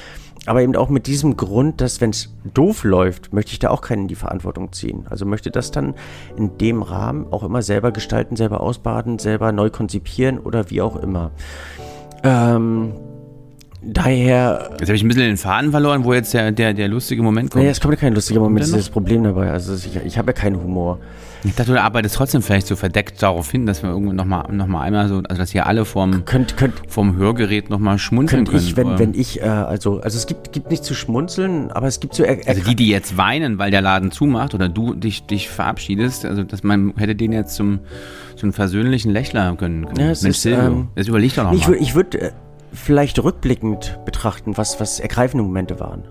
[0.47, 3.81] Aber eben auch mit diesem Grund, dass wenn es doof läuft, möchte ich da auch
[3.81, 5.07] keinen in die Verantwortung ziehen.
[5.11, 5.95] Also möchte das dann
[6.37, 10.97] in dem Rahmen auch immer selber gestalten, selber ausbaden, selber neu konzipieren oder wie auch
[10.97, 11.31] immer.
[12.23, 12.95] Ähm,
[13.89, 14.71] Daher.
[14.79, 17.51] Jetzt habe ich ein bisschen den Faden verloren, wo jetzt der, der, der lustige Moment
[17.51, 17.65] kommt.
[17.65, 19.51] Nee, es kommt ja kein lustiger Moment, das ist das Problem dabei.
[19.51, 20.99] Also ich, ich habe ja keinen Humor.
[21.45, 24.67] Ich dachte, du arbeitest trotzdem vielleicht so verdeckt darauf hin, dass wir irgendwo nochmal noch
[24.67, 28.59] mal einmal so, also dass hier alle vorm, könnt, könnt, vorm Hörgerät nochmal schmunzeln können.
[28.59, 32.01] Ich, wenn, wenn ich, äh, also, also es gibt, gibt nichts zu schmunzeln, aber es
[32.01, 32.25] gibt so.
[32.25, 36.25] Er, also die, die jetzt weinen, weil der Laden zumacht oder du dich, dich verabschiedest,
[36.25, 37.81] also dass man hätte den jetzt zum,
[38.35, 39.87] zum versöhnlichen Lächler können.
[39.87, 40.01] können.
[40.01, 41.59] Ja, es Mensch, ist, Silvio, ähm, jetzt überleg doch nochmal.
[41.59, 42.33] Ich würde, ich würd, äh,
[42.77, 46.09] vielleicht rückblickend betrachten, was, was ergreifende Momente waren.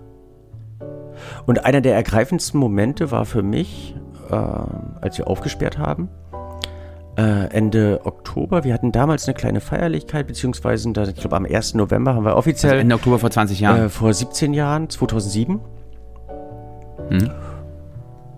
[1.46, 3.94] Und einer der ergreifendsten Momente war für mich,
[4.30, 6.08] äh, als wir aufgesperrt haben,
[7.16, 8.64] äh, Ende Oktober.
[8.64, 11.74] Wir hatten damals eine kleine Feierlichkeit, beziehungsweise, ich glaube, am 1.
[11.74, 12.72] November haben wir offiziell.
[12.72, 13.86] Also Ende Oktober vor 20 Jahren?
[13.86, 15.60] Äh, vor 17 Jahren, 2007.
[17.08, 17.30] Mhm.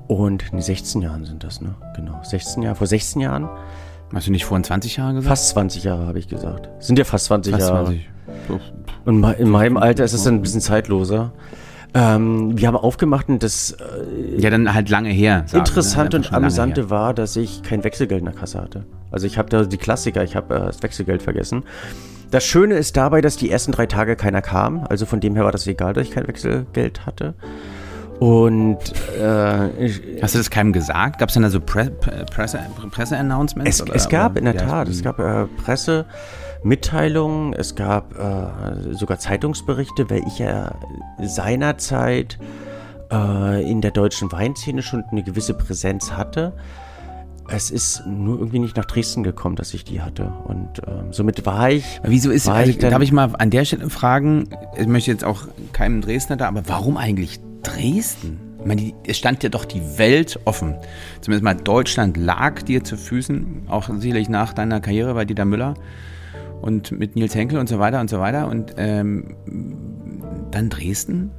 [0.07, 1.75] Und nee, 16 Jahren sind das, ne?
[1.97, 2.77] Genau, 16 Jahre.
[2.77, 3.49] Vor 16 Jahren.
[4.15, 5.29] Hast du nicht vor 20 Jahren gesagt?
[5.29, 6.71] Fast 20 Jahre, habe ich gesagt.
[6.79, 7.85] Sind ja fast 20 fast Jahre.
[7.87, 8.09] 20.
[9.05, 11.33] Und in meinem Alter ist es dann ein bisschen zeitloser.
[11.95, 15.45] Ähm, wir haben aufgemacht und das äh, ja dann halt lange her.
[15.47, 18.85] Sagen, Interessante und amüsante war, dass ich kein Wechselgeld in der Kasse hatte.
[19.11, 21.65] Also ich habe da die Klassiker, ich habe äh, das Wechselgeld vergessen.
[22.31, 24.85] Das Schöne ist dabei, dass die ersten drei Tage keiner kam.
[24.89, 27.35] Also von dem her war das egal, dass ich kein Wechselgeld hatte.
[28.21, 28.79] Und
[29.19, 31.19] äh, ich, hast du das keinem gesagt?
[31.19, 32.59] Gab es denn da so Pre Presse,
[32.91, 33.81] Presse-Announcements?
[33.81, 36.05] Es, es, gab in der Tat, es gab äh, Presse.
[36.63, 40.75] Mitteilungen, es gab äh, sogar Zeitungsberichte, weil ich ja
[41.21, 42.39] seinerzeit
[43.13, 46.53] äh, in der deutschen Weinszene schon eine gewisse Präsenz hatte.
[47.51, 50.31] Es ist nur irgendwie nicht nach Dresden gekommen, dass ich die hatte.
[50.45, 52.01] Und ähm, somit war ich.
[52.03, 55.25] Wieso ist, also, ich dann, darf ich mal an der Stelle fragen, ich möchte jetzt
[55.25, 58.39] auch keinem Dresdner da, aber warum eigentlich Dresden?
[58.61, 60.75] Ich meine, es stand ja doch die Welt offen.
[61.23, 65.75] Zumindest mal Deutschland lag dir zu Füßen, auch sicherlich nach deiner Karriere bei Dieter Müller
[66.61, 68.49] und mit Nils Henkel und so weiter und so weiter.
[68.49, 69.37] Und ähm,
[70.51, 71.31] dann Dresden?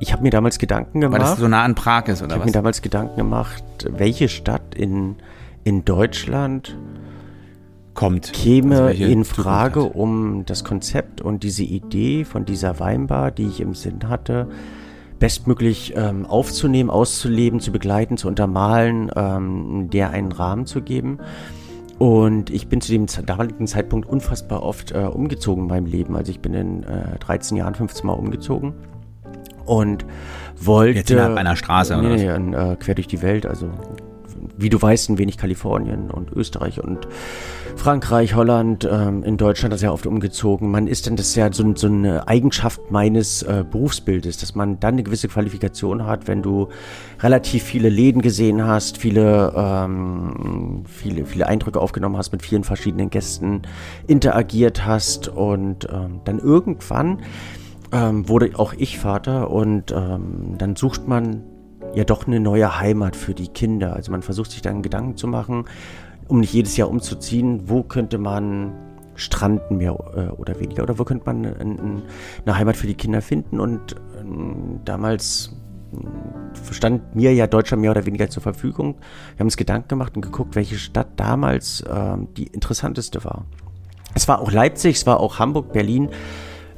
[0.00, 1.20] Ich habe mir damals Gedanken gemacht.
[1.20, 2.26] Weil das so nah an Prag ist, oder ich was?
[2.28, 5.16] Ich habe mir damals Gedanken gemacht, welche Stadt in,
[5.64, 6.76] in Deutschland
[7.94, 13.46] kommt, käme also in Frage, um das Konzept und diese Idee von dieser Weinbar, die
[13.46, 14.48] ich im Sinn hatte,
[15.18, 21.18] bestmöglich ähm, aufzunehmen, auszuleben, zu begleiten, zu untermalen, ähm, der einen Rahmen zu geben.
[22.00, 26.16] Und ich bin zu dem damaligen Zeitpunkt unfassbar oft äh, umgezogen in meinem Leben.
[26.16, 28.72] Also ich bin in äh, 13 Jahren 15 Mal umgezogen
[29.66, 30.06] und
[30.56, 31.00] wollte.
[31.00, 32.38] Jetzt innerhalb einer Straße, nee, oder?
[32.38, 33.44] Nee, äh, quer durch die Welt.
[33.44, 33.70] Also
[34.56, 37.06] wie du weißt, ein wenig Kalifornien und Österreich und
[37.76, 40.70] Frankreich, Holland, ähm, in Deutschland sehr oft umgezogen.
[40.70, 44.80] Man ist dann, das ist ja so, so eine Eigenschaft meines äh, Berufsbildes, dass man
[44.80, 46.68] dann eine gewisse Qualifikation hat, wenn du
[47.20, 53.10] relativ viele Läden gesehen hast, viele, ähm, viele, viele Eindrücke aufgenommen hast, mit vielen verschiedenen
[53.10, 53.62] Gästen
[54.06, 57.22] interagiert hast und ähm, dann irgendwann
[57.92, 61.42] ähm, wurde auch ich Vater und ähm, dann sucht man
[61.94, 63.94] ja doch eine neue Heimat für die Kinder.
[63.94, 65.64] Also man versucht sich dann Gedanken zu machen,
[66.28, 68.72] um nicht jedes Jahr umzuziehen, wo könnte man
[69.16, 73.60] stranden mehr äh, oder weniger oder wo könnte man eine Heimat für die Kinder finden
[73.60, 75.54] und ähm, damals
[75.92, 76.08] hm,
[76.72, 78.94] stand mir ja Deutschland mehr oder weniger zur Verfügung.
[79.34, 83.44] Wir haben uns Gedanken gemacht und geguckt, welche Stadt damals ähm, die interessanteste war.
[84.14, 86.08] Es war auch Leipzig, es war auch Hamburg, Berlin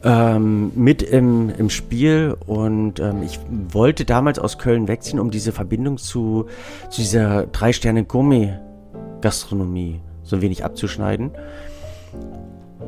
[0.04, 5.52] ähm, mit im, im Spiel und ähm, ich wollte damals aus Köln wegziehen, um diese
[5.52, 6.46] Verbindung zu,
[6.90, 11.30] zu dieser Drei-Sterne-Gourmet-Gastronomie so ein wenig abzuschneiden.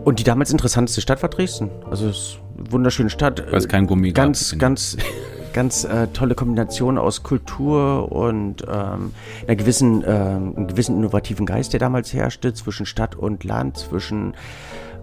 [0.05, 1.71] Und die damals interessanteste Stadt war Dresden.
[1.89, 3.45] Also es ist eine wunderschöne Stadt.
[3.51, 4.59] Weil es kein Gummi ganz, gab.
[4.59, 4.97] Ganz,
[5.55, 9.15] ganz äh, tolle Kombination aus Kultur und ähm,
[9.47, 14.35] einer gewissen, äh, einem gewissen innovativen Geist, der damals herrschte, zwischen Stadt und Land, zwischen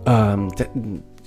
[0.05, 0.51] Ähm,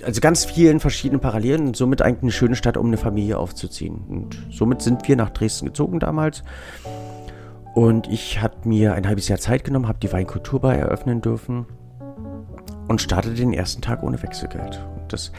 [0.03, 4.03] also ganz vielen verschiedenen Parallelen und somit eigentlich eine schöne Stadt, um eine Familie aufzuziehen.
[4.07, 6.43] Und somit sind wir nach Dresden gezogen damals.
[7.73, 11.65] Und ich habe mir ein halbes Jahr Zeit genommen, habe die Weinkulturbar eröffnen dürfen
[12.87, 14.85] und startete den ersten Tag ohne Wechselgeld.
[14.97, 15.31] Und das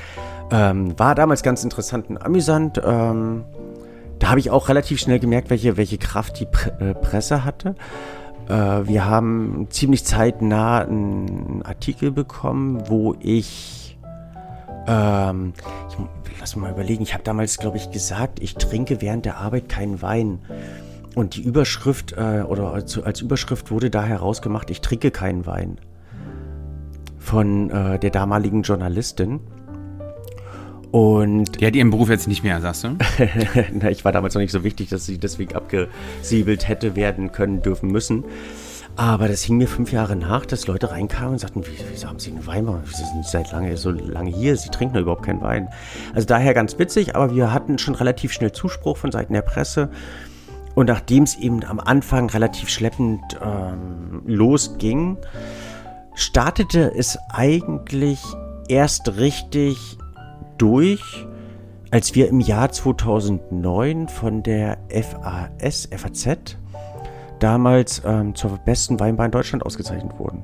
[0.51, 2.81] ähm, war damals ganz interessant und amüsant.
[2.85, 3.45] Ähm,
[4.19, 7.75] da habe ich auch relativ schnell gemerkt, welche, welche Kraft die Pre äh, Presse hatte.
[8.49, 8.53] Äh,
[8.87, 13.76] wir haben ziemlich zeitnah einen Artikel bekommen, wo ich,
[14.87, 15.53] ähm,
[16.31, 19.69] ich lass mal überlegen, ich habe damals, glaube ich, gesagt, ich trinke während der Arbeit
[19.69, 20.41] keinen Wein.
[21.15, 25.79] Und die Überschrift, äh, oder als, als, Überschrift wurde da herausgemacht, ich trinke keinen Wein.
[27.19, 29.41] Von äh, der damaligen Journalistin.
[30.93, 32.97] Und die hat ihren Beruf jetzt nicht mehr, sagst du?
[33.73, 37.63] Na, ich war damals noch nicht so wichtig, dass sie deswegen abgesiebelt hätte werden können,
[37.63, 38.25] dürfen müssen.
[38.97, 42.19] Aber das hing mir fünf Jahre nach, dass Leute reinkamen und sagten, wie, wieso haben
[42.19, 42.67] Sie einen Wein?
[42.87, 45.69] Sie sind seit lange, so lange hier, Sie trinken überhaupt keinen Wein.
[46.15, 49.91] Also daher ganz witzig, aber wir hatten schon relativ schnell Zuspruch von Seiten der Presse.
[50.75, 55.19] Und nachdem es eben am Anfang relativ schleppend ähm, losging,
[56.15, 58.21] startete es eigentlich
[58.69, 59.99] erst richtig
[60.57, 61.27] durch,
[61.91, 66.57] als wir im Jahr 2009 von der FAS, FAZ,
[67.39, 70.43] damals ähm, zur besten Weinbar in Deutschland ausgezeichnet wurden.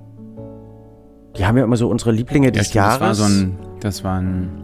[1.37, 2.99] Die haben ja immer so unsere Lieblinge ja, des stimmt, Jahres.
[2.99, 4.63] Das war, so ein, das war ein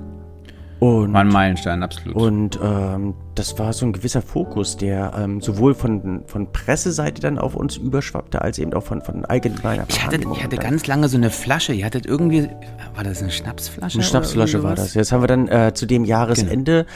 [0.80, 2.14] und, war ein Meilenstein, absolut.
[2.14, 7.38] Und ähm, das war so ein gewisser Fokus, der ähm, sowohl von, von Presseseite dann
[7.38, 11.08] auf uns überschwappte, als eben auch von, von allgemeiner Ich hatte, ich hatte ganz lange
[11.08, 11.72] so eine Flasche.
[11.72, 12.48] Ihr hattet irgendwie,
[12.94, 13.98] war das eine Schnapsflasche?
[13.98, 14.94] Eine Schnapsflasche war das.
[14.94, 16.86] Jetzt haben wir dann äh, zu dem Jahresende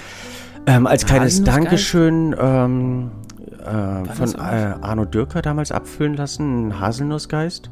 [0.64, 0.78] genau.
[0.78, 3.10] ähm, als kleines Dankeschön ähm,
[3.62, 7.70] äh, von äh, Arno Dürker damals abfüllen lassen, ein Haselnussgeist.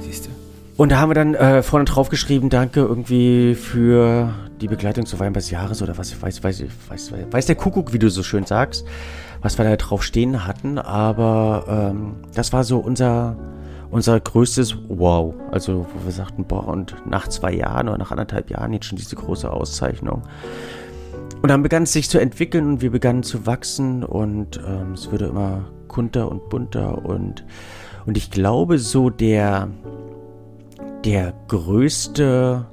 [0.00, 0.30] Siehst du.
[0.76, 5.20] Und da haben wir dann äh, vorne drauf geschrieben, danke irgendwie für die Begleitung zu
[5.20, 8.44] Wein des Jahres oder was, weiß, weiß, weiß, weiß der Kuckuck, wie du so schön
[8.44, 8.84] sagst,
[9.40, 10.78] was wir da drauf stehen hatten.
[10.78, 13.36] Aber ähm, das war so unser,
[13.90, 15.34] unser größtes Wow.
[15.52, 18.98] Also, wo wir sagten, boah, und nach zwei Jahren oder nach anderthalb Jahren jetzt schon
[18.98, 20.22] diese große Auszeichnung.
[21.44, 25.12] Und dann begann es sich zu entwickeln und wir begannen zu wachsen und ähm, es
[25.12, 27.44] wurde immer kunter und bunter und,
[28.06, 29.68] und ich glaube, so der,
[31.04, 32.64] der größte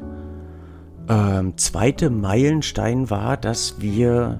[1.09, 4.39] ähm, zweite Meilenstein war, dass wir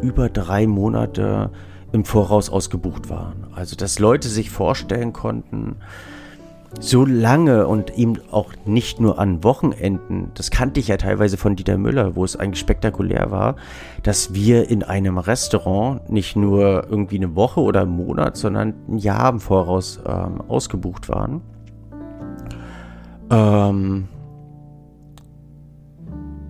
[0.00, 1.50] über drei Monate
[1.90, 3.48] im Voraus ausgebucht waren.
[3.52, 5.78] Also dass Leute sich vorstellen konnten,
[6.80, 11.56] so lange und eben auch nicht nur an Wochenenden, das kannte ich ja teilweise von
[11.56, 13.56] Dieter Müller, wo es eigentlich spektakulär war,
[14.02, 18.98] dass wir in einem Restaurant nicht nur irgendwie eine Woche oder einen Monat, sondern ein
[18.98, 21.42] Jahr im Voraus ähm, ausgebucht waren.
[23.30, 24.08] Ähm,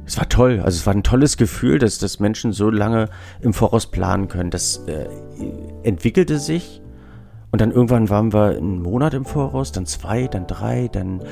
[0.04, 0.60] es war toll.
[0.62, 3.08] Also es war ein tolles Gefühl, dass, dass Menschen so lange
[3.40, 4.50] im Voraus planen können.
[4.50, 5.08] Das äh,
[5.84, 6.81] entwickelte sich
[7.52, 11.22] und dann irgendwann waren wir einen Monat im Voraus, dann zwei, dann drei, dann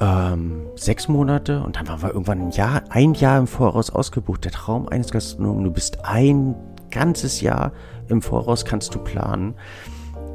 [0.00, 4.44] ähm, sechs Monate und dann waren wir irgendwann ein Jahr, ein Jahr im Voraus ausgebucht.
[4.44, 5.62] Der Traum eines Gastronomen.
[5.62, 6.56] Du bist ein
[6.90, 7.72] ganzes Jahr
[8.08, 9.54] im Voraus, kannst du planen.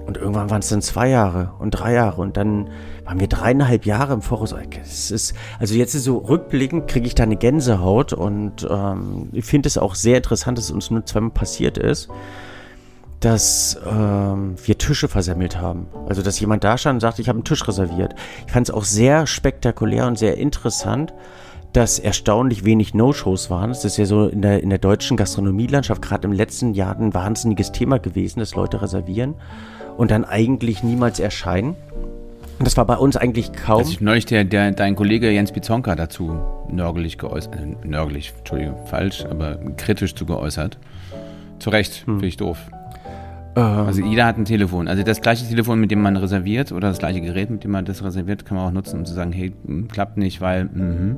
[0.08, 2.70] Und irgendwann waren es dann zwei Jahre und drei Jahre und dann
[3.04, 4.56] waren wir dreieinhalb Jahre im Voraus.
[4.82, 9.68] Es ist, also jetzt so rückblickend kriege ich da eine Gänsehaut und ähm, ich finde
[9.68, 12.10] es auch sehr interessant, dass es uns nur zweimal passiert ist,
[13.20, 15.88] dass ähm, wir Tische versemmelt haben.
[16.08, 18.16] Also dass jemand da stand und sagte, ich habe einen Tisch reserviert.
[18.48, 21.14] Ich fand es auch sehr spektakulär und sehr interessant
[21.74, 23.70] dass erstaunlich wenig No-Shows waren.
[23.70, 27.14] Das ist ja so in der, in der deutschen Gastronomielandschaft gerade im letzten Jahr ein
[27.14, 29.36] wahnsinniges Thema gewesen, dass Leute reservieren
[29.98, 31.76] und dann eigentlich niemals erscheinen.
[32.58, 33.80] Und das war bei uns eigentlich kaum.
[33.80, 39.24] Also neulich der, der, dein Kollege Jens Bizonka dazu nörgelig geäußert, äh, nörgelig, Entschuldigung, falsch,
[39.30, 40.78] aber kritisch zu geäußert.
[41.60, 42.16] Zu Recht, hm.
[42.16, 42.58] finde ich doof.
[43.64, 44.88] Also jeder hat ein Telefon.
[44.88, 47.86] Also das gleiche Telefon, mit dem man reserviert oder das gleiche Gerät, mit dem man
[47.86, 49.54] das reserviert, kann man auch nutzen, um zu sagen, hey,
[49.92, 51.18] klappt nicht, weil, mhm.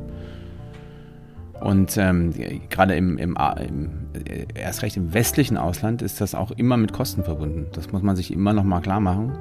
[1.62, 2.34] Und ähm,
[2.72, 3.90] gerade im, im, im,
[4.26, 7.68] äh, erst recht im westlichen Ausland ist das auch immer mit Kosten verbunden.
[7.74, 9.34] Das muss man sich immer noch mal klar machen.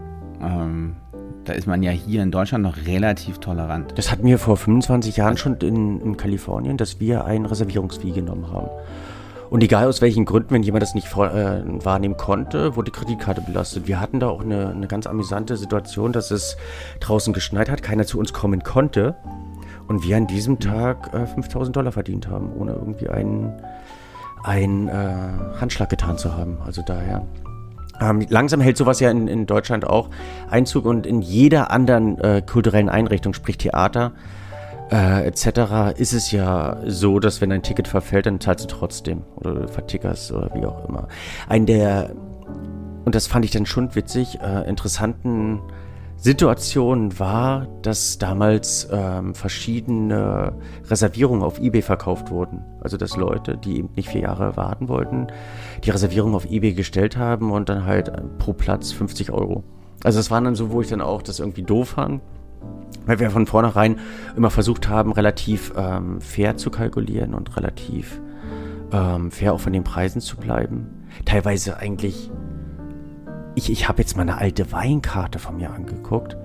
[0.43, 0.97] Ähm,
[1.45, 3.95] da ist man ja hier in Deutschland noch relativ tolerant.
[3.97, 8.53] Das hatten wir vor 25 Jahren schon in, in Kalifornien, dass wir ein Reservierungsfee genommen
[8.53, 8.69] haben.
[9.51, 12.97] Und egal aus welchen Gründen, wenn jemand das nicht vor, äh, wahrnehmen konnte, wurde die
[12.97, 13.89] Kreditkarte belastet.
[13.89, 16.57] Wir hatten da auch eine, eine ganz amüsante Situation, dass es
[17.01, 19.17] draußen geschneit hat, keiner zu uns kommen konnte.
[19.89, 20.61] Und wir an diesem mhm.
[20.61, 23.53] Tag äh, 5000 Dollar verdient haben, ohne irgendwie einen,
[24.45, 25.19] einen äh,
[25.61, 26.59] Handschlag getan zu haben.
[26.65, 27.27] Also daher.
[28.01, 30.11] Ähm, langsam hält sowas ja in, in, Deutschland auch
[30.49, 34.13] Einzug und in jeder anderen äh, kulturellen Einrichtung, sprich Theater,
[34.91, 35.99] äh, etc.
[35.99, 40.33] ist es ja so, dass wenn ein Ticket verfällt, dann zahlst du trotzdem oder vertickerst
[40.33, 41.09] oder wie auch immer.
[41.49, 42.15] Ein der,
[43.05, 45.61] und das fand ich dann schon witzig, äh, interessanten
[46.17, 50.53] Situation war, dass damals ähm, verschiedene
[50.87, 52.63] Reservierungen auf eBay verkauft wurden.
[52.83, 55.29] Also dass Leute, die eben nicht vier Jahre warten wollten,
[55.83, 59.65] die Reservierung auf eBay gestellt haben und dann halt pro Platz 50 Euro.
[60.05, 62.21] Also das waren dann so, wo ich dann auch das irgendwie doof fand,
[63.07, 63.99] weil wir von vornherein
[64.37, 68.21] immer versucht haben, relativ ähm, fair zu kalkulieren und relativ
[68.93, 71.07] ähm, fair auch von den Preisen zu bleiben.
[71.25, 72.31] Teilweise eigentlich
[73.55, 76.37] ich, ich habe jetzt mal eine alte Weinkarte von mir angeguckt.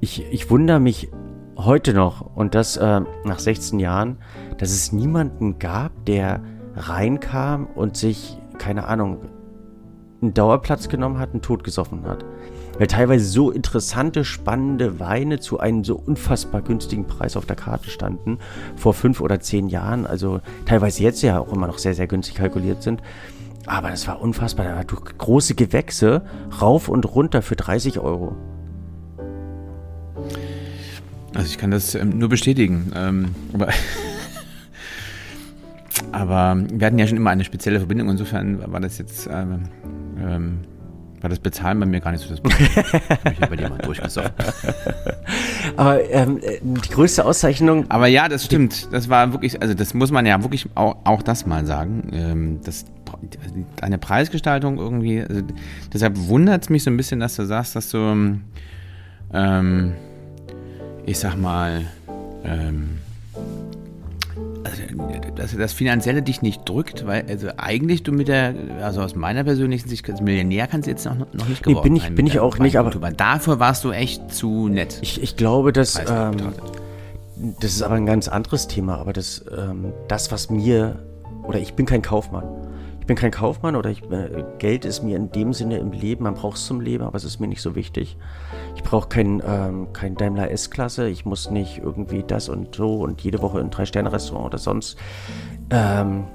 [0.00, 1.10] Ich, ich wundere mich
[1.56, 4.18] heute noch, und das äh, nach 16 Jahren,
[4.58, 6.40] dass es niemanden gab, der
[6.74, 9.18] reinkam und sich, keine Ahnung,
[10.20, 12.24] einen Dauerplatz genommen hat, einen Tod gesoffen hat.
[12.78, 17.90] Weil teilweise so interessante, spannende Weine zu einem so unfassbar günstigen Preis auf der Karte
[17.90, 18.38] standen,
[18.76, 22.36] vor fünf oder zehn Jahren, also teilweise jetzt ja auch immer noch sehr, sehr günstig
[22.36, 23.02] kalkuliert sind.
[23.66, 24.66] Aber das war unfassbar.
[24.66, 26.22] Da war große Gewächse
[26.60, 28.34] rauf und runter für 30 Euro.
[31.34, 32.92] Also ich kann das ähm, nur bestätigen.
[32.94, 33.68] Ähm, aber,
[36.12, 38.10] aber, wir hatten ja schon immer eine spezielle Verbindung.
[38.10, 39.62] Insofern war das jetzt ähm,
[40.18, 40.60] ähm
[41.22, 42.68] war das Bezahlen bei mir gar nicht so das Problem.
[43.32, 44.32] ich habe bei dir mal durchgesoffen.
[45.76, 47.86] Aber ähm, die größte Auszeichnung.
[47.88, 48.92] Aber ja, das stimmt.
[48.92, 52.10] Das war wirklich, also das muss man ja wirklich auch, auch das mal sagen.
[52.12, 52.84] Ähm, das
[53.80, 55.20] eine Preisgestaltung irgendwie.
[55.20, 55.42] Also
[55.92, 58.38] deshalb wundert es mich so ein bisschen, dass du sagst, dass du,
[59.32, 59.92] ähm,
[61.06, 61.82] ich sag mal,
[62.44, 62.98] ähm,
[64.64, 64.82] also,
[65.34, 69.44] dass das Finanzielle dich nicht drückt, weil also eigentlich du mit der, also aus meiner
[69.44, 72.26] persönlichen Sicht, als Millionär kannst du jetzt noch, noch nicht geworden nee, bin ich, bin
[72.26, 74.98] ich auch nicht, aber dafür warst du echt zu nett.
[75.02, 76.52] Ich, ich glaube, dass ähm,
[77.60, 80.96] das ist aber ein ganz anderes Thema, aber das, ähm, das was mir
[81.42, 82.44] oder ich bin kein Kaufmann
[83.02, 86.22] ich bin kein Kaufmann oder ich, äh, Geld ist mir in dem Sinne im Leben,
[86.22, 88.16] man braucht es zum Leben, aber es ist mir nicht so wichtig.
[88.76, 93.20] Ich brauche kein, ähm, kein Daimler S-Klasse, ich muss nicht irgendwie das und so und
[93.20, 94.96] jede Woche in ein Drei-Sterne-Restaurant oder sonst.
[95.70, 96.26] Ähm,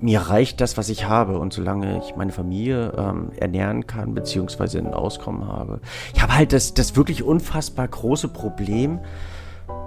[0.00, 4.78] mir reicht das, was ich habe und solange ich meine Familie ähm, ernähren kann, beziehungsweise
[4.78, 5.80] ein Auskommen habe.
[6.12, 8.98] Ich habe halt das, das wirklich unfassbar große Problem,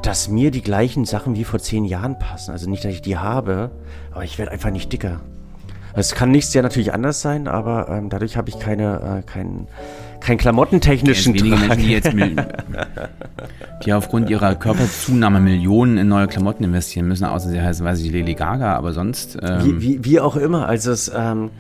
[0.04, 2.52] dass mir die gleichen Sachen wie vor zehn Jahren passen.
[2.52, 3.72] Also nicht, dass ich die habe,
[4.12, 5.20] aber ich werde einfach nicht dicker.
[5.96, 9.68] Es kann nächstes Jahr natürlich anders sein, aber ähm, dadurch habe ich keine, äh, keinen
[10.20, 12.14] kein klamottentechnischen wenige Menschen, die jetzt
[13.86, 18.12] die aufgrund ihrer Körperzunahme Millionen in neue Klamotten investieren müssen, außer sie heißen, weiß ich,
[18.12, 19.38] Lady Gaga, aber sonst.
[19.42, 20.66] Ähm wie, wie, wie, auch immer.
[20.68, 21.52] Also es, ähm,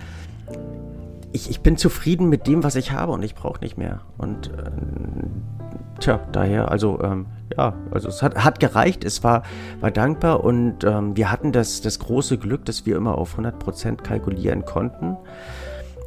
[1.33, 3.99] ich, ich bin zufrieden mit dem, was ich habe und ich brauche nicht mehr.
[4.17, 7.25] Und äh, tja, daher, also ähm,
[7.57, 9.43] ja, also es hat, hat gereicht, es war,
[9.79, 13.97] war dankbar und ähm, wir hatten das, das große Glück, dass wir immer auf 100%
[13.97, 15.17] kalkulieren konnten.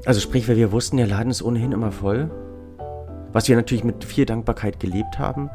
[0.04, 2.30] Also sprich, weil wir wussten, der Laden ist ohnehin immer voll,
[3.32, 5.50] was wir natürlich mit viel Dankbarkeit gelebt haben.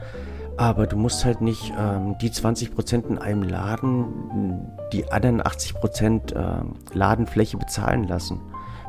[0.57, 6.63] Aber du musst halt nicht ähm, die 20% in einem Laden, die anderen 80% äh,
[6.93, 8.41] Ladenfläche bezahlen lassen.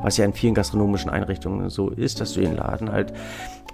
[0.02, 3.12] Was ja in vielen gastronomischen Einrichtungen so ist, dass du den Laden halt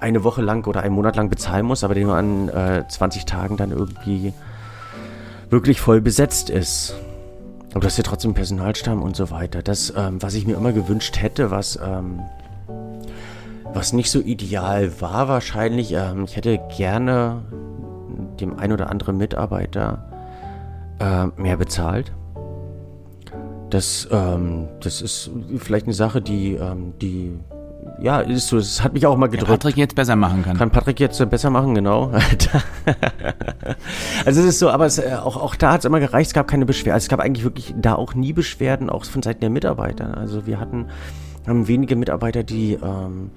[0.00, 3.24] eine Woche lang oder einen Monat lang bezahlen muss, aber der nur an äh, 20
[3.24, 4.32] Tagen dann irgendwie
[5.50, 6.94] wirklich voll besetzt ist.
[7.70, 9.62] Aber du hast ja trotzdem Personalstamm und so weiter.
[9.62, 12.20] Das, ähm, was ich mir immer gewünscht hätte, was, ähm,
[13.72, 17.42] was nicht so ideal war wahrscheinlich, ähm, ich hätte gerne
[18.40, 20.04] dem ein oder anderen Mitarbeiter
[21.00, 22.12] äh, mehr bezahlt.
[23.70, 27.32] Das, ähm, das ist vielleicht eine Sache, die, ähm, die
[28.00, 28.58] ja, ist so.
[28.58, 29.48] Es hat mich auch mal gedrückt.
[29.48, 30.56] Ja, Patrick jetzt besser machen kann.
[30.56, 32.06] Kann Patrick jetzt besser machen, genau.
[34.24, 36.28] also es ist so, aber es, äh, auch, auch da hat es immer gereicht.
[36.28, 36.94] Es gab keine Beschwerden.
[36.94, 40.16] Also es gab eigentlich wirklich da auch nie Beschwerden, auch von Seiten der Mitarbeiter.
[40.16, 40.86] Also wir hatten
[41.48, 43.30] haben wenige Mitarbeiter, die, ähm,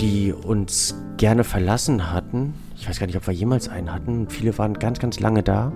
[0.00, 2.54] die uns gerne verlassen hatten.
[2.76, 4.28] Ich weiß gar nicht, ob wir jemals einen hatten.
[4.28, 5.72] Viele waren ganz, ganz lange da.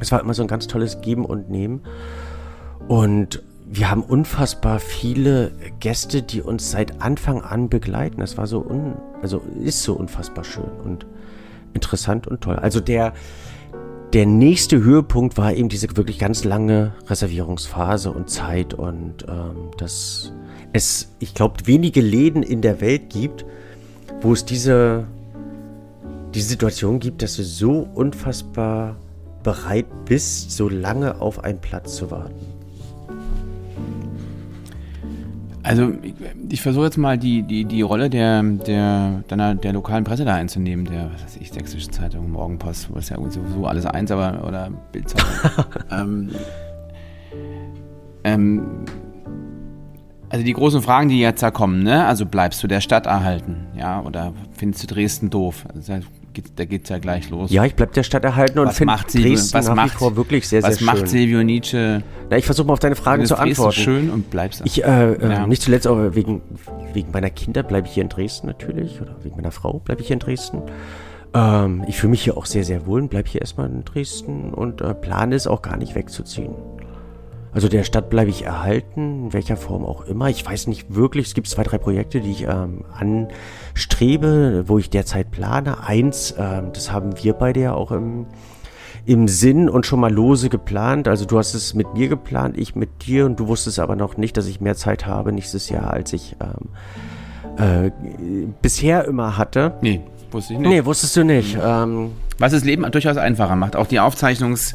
[0.00, 1.80] Es war immer so ein ganz tolles Geben und Nehmen.
[2.88, 8.20] Und wir haben unfassbar viele Gäste, die uns seit Anfang an begleiten.
[8.20, 11.06] Das war so un, also ist so unfassbar schön und
[11.74, 12.56] interessant und toll.
[12.56, 13.12] Also der,
[14.12, 20.32] der nächste Höhepunkt war eben diese wirklich ganz lange Reservierungsphase und Zeit und ähm, dass
[20.72, 23.44] es, ich glaube, wenige Läden in der Welt gibt,
[24.20, 25.06] wo es diese,
[26.34, 28.96] diese Situation gibt, dass du so unfassbar
[29.42, 32.55] bereit bist, so lange auf einen Platz zu warten.
[35.66, 36.14] Also ich,
[36.48, 40.34] ich versuche jetzt mal die, die, die Rolle der, der, deiner, der lokalen Presse da
[40.34, 44.46] einzunehmen, der, was weiß ich, Sächsische Zeitung, Morgenpost, wo ist ja sowieso alles eins, aber
[44.46, 45.64] oder Bildzeitung.
[45.90, 46.30] ähm,
[48.22, 48.84] ähm,
[50.28, 52.06] also die großen Fragen, die jetzt da kommen, ne?
[52.06, 55.64] Also bleibst du der Stadt erhalten, ja, oder findest du Dresden doof?
[55.74, 55.94] Also
[56.56, 57.50] da geht es ja gleich los.
[57.50, 60.48] Ja, ich bleib der Stadt erhalten und finde Dresden was nach macht, wie vor wirklich
[60.48, 60.86] sehr, sehr schön.
[60.86, 62.02] Was macht Silvio Nietzsche?
[62.30, 63.72] Na, ich versuche mal auf deine Fragen zu antworten.
[63.72, 65.46] schön und bleibst Ich, äh, äh, ja.
[65.46, 66.42] nicht zuletzt auch wegen,
[66.92, 70.08] wegen meiner Kinder bleibe ich hier in Dresden natürlich, oder wegen meiner Frau bleibe ich
[70.08, 70.62] hier in Dresden.
[71.34, 74.52] Ähm, ich fühle mich hier auch sehr, sehr wohl und bleibe hier erstmal in Dresden
[74.54, 76.54] und äh, plane es auch gar nicht wegzuziehen.
[77.56, 80.28] Also der Stadt bleibe ich erhalten, in welcher Form auch immer.
[80.28, 84.90] Ich weiß nicht wirklich, es gibt zwei, drei Projekte, die ich ähm, anstrebe, wo ich
[84.90, 85.82] derzeit plane.
[85.82, 88.26] Eins, ähm, das haben wir beide ja auch im,
[89.06, 91.08] im Sinn und schon mal lose geplant.
[91.08, 94.18] Also du hast es mit mir geplant, ich mit dir und du wusstest aber noch
[94.18, 96.36] nicht, dass ich mehr Zeit habe nächstes Jahr, als ich
[97.58, 97.90] ähm, äh,
[98.60, 99.78] bisher immer hatte.
[99.80, 100.68] Nee, wusste ich nicht.
[100.68, 101.56] Nee, wusstest du nicht.
[101.58, 103.76] Ähm, Was das Leben durchaus einfacher macht.
[103.76, 104.74] Auch die Aufzeichnungs-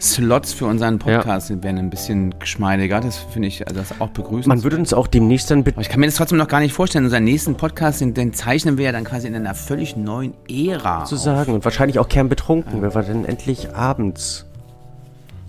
[0.00, 1.62] Slots für unseren Podcast ja.
[1.62, 3.00] werden ein bisschen geschmeidiger.
[3.00, 4.48] Das finde ich also das auch begrüßen.
[4.48, 5.80] Man würde uns auch demnächst dann bitte.
[5.80, 7.04] Ich kann mir das trotzdem noch gar nicht vorstellen.
[7.04, 11.04] Unseren nächsten Podcast, den, den, zeichnen wir ja dann quasi in einer völlig neuen Ära.
[11.04, 12.82] Zu sagen und wahrscheinlich auch kernbetrunken, ja.
[12.82, 14.46] wenn wir dann endlich abends.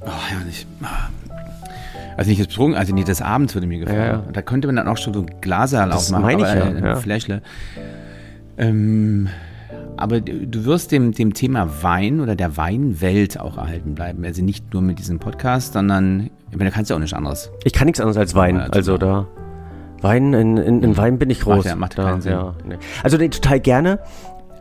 [0.02, 0.68] Oh, ja, nicht.
[2.18, 4.00] Also nicht das betrunken, also nicht des Abends würde mir gefallen.
[4.00, 4.24] Ja, ja.
[4.34, 6.38] Da könnte man dann auch schon so Glaserl aufmachen.
[6.38, 6.80] Das meine ich ja.
[6.80, 6.96] Äh, ja.
[6.98, 7.42] Flächle.
[8.58, 9.30] Ähm,
[9.98, 14.24] aber du wirst dem, dem Thema Wein oder der Weinwelt auch erhalten bleiben.
[14.26, 17.52] Also nicht nur mit diesem Podcast, sondern, ich meine, du kannst ja auch nichts anderes.
[17.64, 18.56] Ich kann nichts anderes als Wein.
[18.56, 19.28] Ja, also da.
[20.02, 21.58] Wein, in, in, in Wein bin ich groß.
[21.58, 22.32] Macht ja, macht da, keinen Sinn.
[22.32, 22.78] Ja, nee.
[23.04, 24.00] Also nee, total gerne.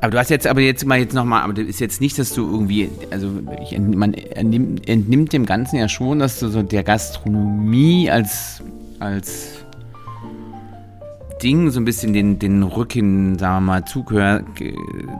[0.02, 2.32] Aber du hast jetzt, aber jetzt mal jetzt nochmal, aber das ist jetzt nicht, dass
[2.32, 3.28] du irgendwie, also
[3.62, 8.62] ich, man entnimmt, entnimmt dem Ganzen ja schon, dass du so der Gastronomie als,
[8.98, 9.59] als
[11.42, 14.42] Ding so ein bisschen den, den Rücken, sagen wir mal, zugehör,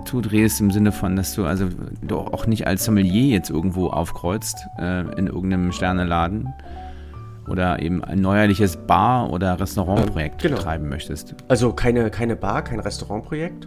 [0.05, 1.69] zudrehst im Sinne von, dass du also
[2.03, 6.53] du auch nicht als Sommelier jetzt irgendwo aufkreuzt äh, in irgendeinem Sterneladen
[7.49, 10.57] oder eben ein neuerliches Bar- oder Restaurantprojekt genau.
[10.57, 11.35] betreiben möchtest.
[11.49, 13.67] Also keine, keine Bar, kein Restaurantprojekt?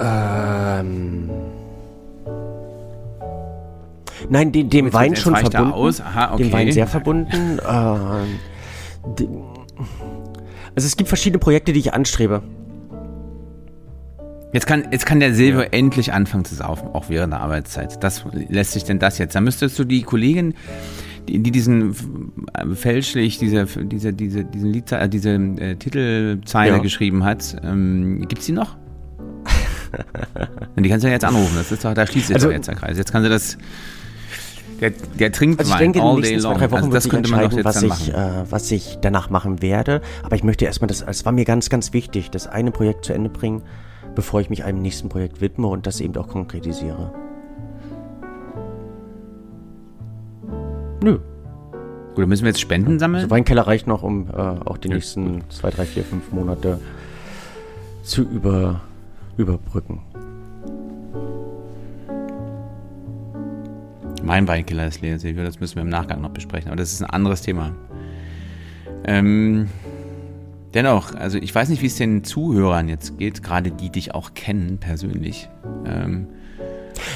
[0.00, 1.30] Ähm.
[4.28, 6.02] Nein, dem, dem Wein schon verbunden.
[6.02, 6.44] Aha, okay.
[6.44, 7.58] Dem Wein sehr verbunden.
[7.68, 8.38] ähm,
[9.04, 12.42] also es gibt verschiedene Projekte, die ich anstrebe.
[14.52, 15.70] Jetzt kann, jetzt kann der Silber ja.
[15.70, 18.02] endlich anfangen zu saufen, auch während der Arbeitszeit.
[18.04, 19.34] Das lässt sich denn das jetzt?
[19.34, 20.54] Da müsstest du die Kollegin,
[21.26, 21.94] die, die diesen
[22.52, 26.78] äh, fälschlich diese, diese, diese, diesen Lied, äh, diese äh, Titelzeile ja.
[26.78, 28.76] geschrieben hat, ähm, gibt es die noch?
[30.76, 31.54] die kannst du ja jetzt anrufen.
[31.56, 32.98] Das ist doch, da schließt sich also, jetzt der Kreis.
[32.98, 33.56] Jetzt kann sie das
[34.82, 36.54] der, der trinkt also ich Wein denke, all day long.
[36.54, 39.30] Zwei, drei Wochen also das könnte man doch jetzt was ich, äh, was ich danach
[39.30, 40.02] machen werde.
[40.24, 43.12] Aber ich möchte erstmal, das, es war mir ganz, ganz wichtig, das eine Projekt zu
[43.12, 43.62] Ende bringen,
[44.16, 47.12] bevor ich mich einem nächsten Projekt widme und das eben auch konkretisiere.
[51.00, 51.18] Nö.
[52.14, 53.22] Gut, dann müssen wir jetzt Spenden sammeln.
[53.22, 55.52] Also Weinkeller reicht noch, um äh, auch die ja, nächsten gut.
[55.52, 56.80] zwei, drei, vier, fünf Monate
[58.02, 58.80] zu über,
[59.36, 60.02] überbrücken.
[64.22, 67.10] Mein Weinkiller ist leer, das müssen wir im Nachgang noch besprechen, aber das ist ein
[67.10, 67.74] anderes Thema.
[69.04, 69.68] Ähm,
[70.74, 74.34] dennoch, also ich weiß nicht, wie es den Zuhörern jetzt geht, gerade die dich auch
[74.34, 75.48] kennen persönlich.
[75.84, 76.28] Ähm,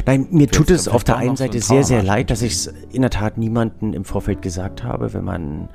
[0.04, 2.74] Nein, mir tut es auf der einen Seite so sehr, sehr leid, dass ich es
[2.92, 5.68] in der Tat niemandem im Vorfeld gesagt habe, wenn man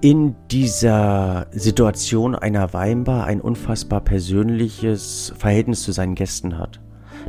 [0.00, 6.80] in dieser Situation einer Weinbar ein unfassbar persönliches Verhältnis zu seinen Gästen hat.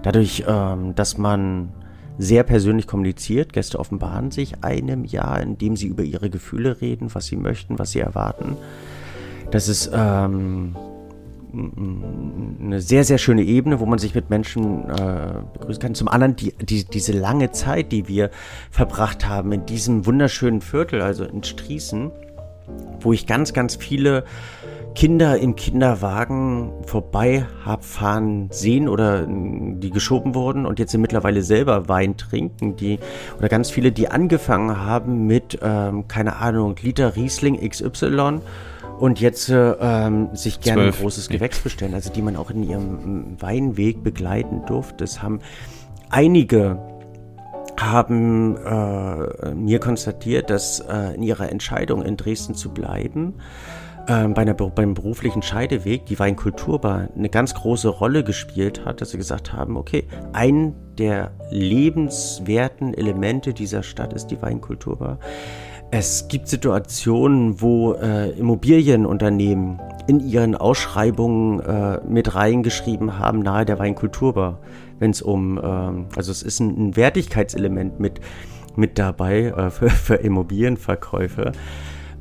[0.04, 1.74] Dadurch, ähm, dass man
[2.18, 3.53] sehr persönlich kommuniziert.
[3.53, 7.91] Gäste offenbaren sich einem Jahr, indem sie über ihre Gefühle reden, was sie möchten, was
[7.91, 8.57] sie erwarten.
[9.51, 10.76] Das ist ähm,
[11.53, 15.95] eine sehr, sehr schöne Ebene, wo man sich mit Menschen äh, begrüßen kann.
[15.95, 18.32] Zum anderen die, die, diese lange Zeit, die wir
[18.70, 22.12] verbracht haben in diesem wunderschönen Viertel, also in Striesen,
[23.01, 24.24] wo ich ganz, ganz viele
[24.96, 31.88] Kinder im Kinderwagen vorbei hab fahren sehen oder die geschoben wurden und jetzt mittlerweile selber
[31.88, 33.00] Wein trinken, die
[33.38, 38.42] oder ganz viele, die angefangen haben mit, ähm, keine Ahnung, Liter Riesling XY
[39.00, 42.64] und jetzt äh, ähm, sich gerne ein großes Gewächs bestellen, also die man auch in
[42.64, 45.04] ihrem Weinweg begleiten durfte.
[45.04, 45.39] Es haben
[46.10, 46.78] einige
[47.80, 53.36] haben äh, mir konstatiert, dass äh, in ihrer Entscheidung in Dresden zu bleiben,
[54.08, 59.12] ähm, bei einer, beim beruflichen Scheideweg die Weinkulturbar eine ganz große Rolle gespielt hat, dass
[59.12, 65.20] sie gesagt haben, okay, ein der lebenswerten Elemente dieser Stadt ist die Weinkulturbar.
[65.89, 73.78] Es gibt Situationen, wo äh, Immobilienunternehmen in ihren Ausschreibungen äh, mit reingeschrieben haben, nahe der
[73.78, 74.60] Weinkulturbar,
[74.99, 78.22] wenn es um, ähm, also es ist ein, ein Wertigkeitselement mit,
[78.76, 81.52] mit dabei äh, für, für Immobilienverkäufe.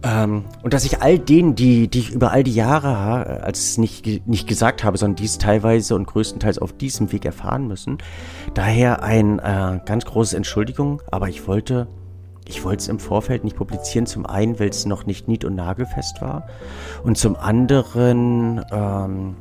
[0.02, 4.26] Ähm, und dass ich all denen, die, die ich über all die Jahre, als nicht,
[4.26, 7.98] nicht gesagt habe, sondern dies teilweise und größtenteils auf diesem Weg erfahren müssen,
[8.54, 11.86] daher ein äh, ganz großes Entschuldigung, aber ich wollte,
[12.46, 15.54] ich wollte es im Vorfeld nicht publizieren, zum einen, weil es noch nicht nied- und
[15.54, 16.46] nagelfest war.
[17.02, 19.36] Und zum anderen, ähm,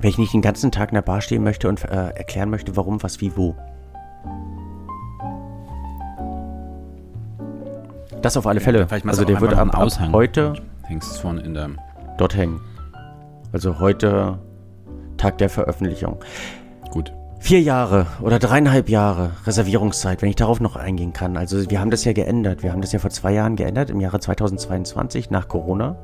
[0.00, 2.76] weil ich nicht den ganzen Tag in der Bar stehen möchte und äh, erklären möchte,
[2.76, 3.56] warum, was, wie, wo.
[8.22, 8.86] Das auf alle Fälle.
[9.06, 10.12] also der wird am Aushang.
[10.12, 10.54] heute
[10.84, 11.70] hängst es vorne in der
[12.16, 12.60] dort hängen.
[13.52, 14.38] Also heute
[15.16, 16.16] Tag der Veröffentlichung.
[16.90, 17.12] Gut.
[17.40, 21.36] Vier Jahre oder dreieinhalb Jahre Reservierungszeit, wenn ich darauf noch eingehen kann.
[21.36, 22.64] Also wir haben das ja geändert.
[22.64, 25.96] Wir haben das ja vor zwei Jahren geändert, im Jahre 2022 nach Corona.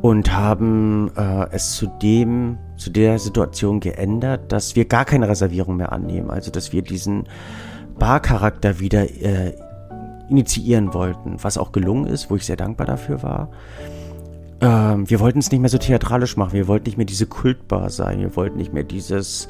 [0.00, 5.92] Und haben äh, es zudem zu der Situation geändert, dass wir gar keine Reservierung mehr
[5.92, 6.30] annehmen.
[6.30, 7.24] Also dass wir diesen
[7.98, 9.54] Barcharakter wieder äh,
[10.28, 13.50] initiieren wollten, was auch gelungen ist, wo ich sehr dankbar dafür war.
[14.60, 17.90] Ähm, wir wollten es nicht mehr so theatralisch machen, wir wollten nicht mehr diese Kultbar
[17.90, 19.48] sein, wir wollten nicht mehr dieses,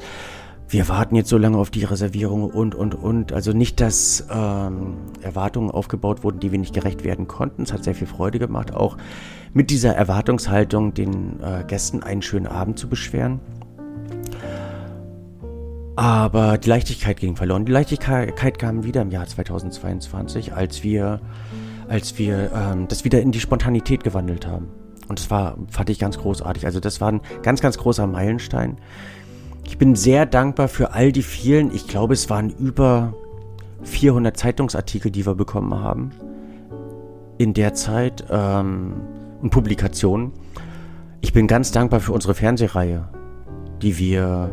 [0.67, 3.31] wir warten jetzt so lange auf die Reservierung und, und, und.
[3.31, 7.61] Also nicht, dass ähm, Erwartungen aufgebaut wurden, die wir nicht gerecht werden konnten.
[7.63, 8.97] Es hat sehr viel Freude gemacht, auch
[9.53, 13.39] mit dieser Erwartungshaltung den äh, Gästen einen schönen Abend zu beschweren.
[15.95, 17.65] Aber die Leichtigkeit ging verloren.
[17.65, 21.21] Die Leichtigkeit kam wieder im Jahr 2022, als wir,
[21.87, 24.67] als wir ähm, das wieder in die Spontanität gewandelt haben.
[25.07, 26.65] Und das war, fand ich ganz großartig.
[26.65, 28.77] Also das war ein ganz, ganz großer Meilenstein.
[29.63, 33.13] Ich bin sehr dankbar für all die vielen, ich glaube es waren über
[33.83, 36.11] 400 Zeitungsartikel, die wir bekommen haben
[37.37, 38.93] in der Zeit ähm,
[39.41, 40.33] und Publikationen.
[41.21, 43.07] Ich bin ganz dankbar für unsere Fernsehreihe,
[43.81, 44.51] die wir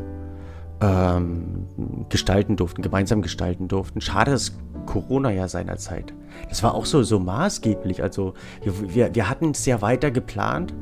[0.83, 1.66] ähm,
[2.09, 4.01] gestalten durften, gemeinsam gestalten durften.
[4.01, 4.53] Schade, dass
[4.87, 6.12] Corona ja seinerzeit.
[6.49, 8.03] Das war auch so, so maßgeblich.
[8.03, 10.74] Also wir, wir, wir hatten es ja weiter geplant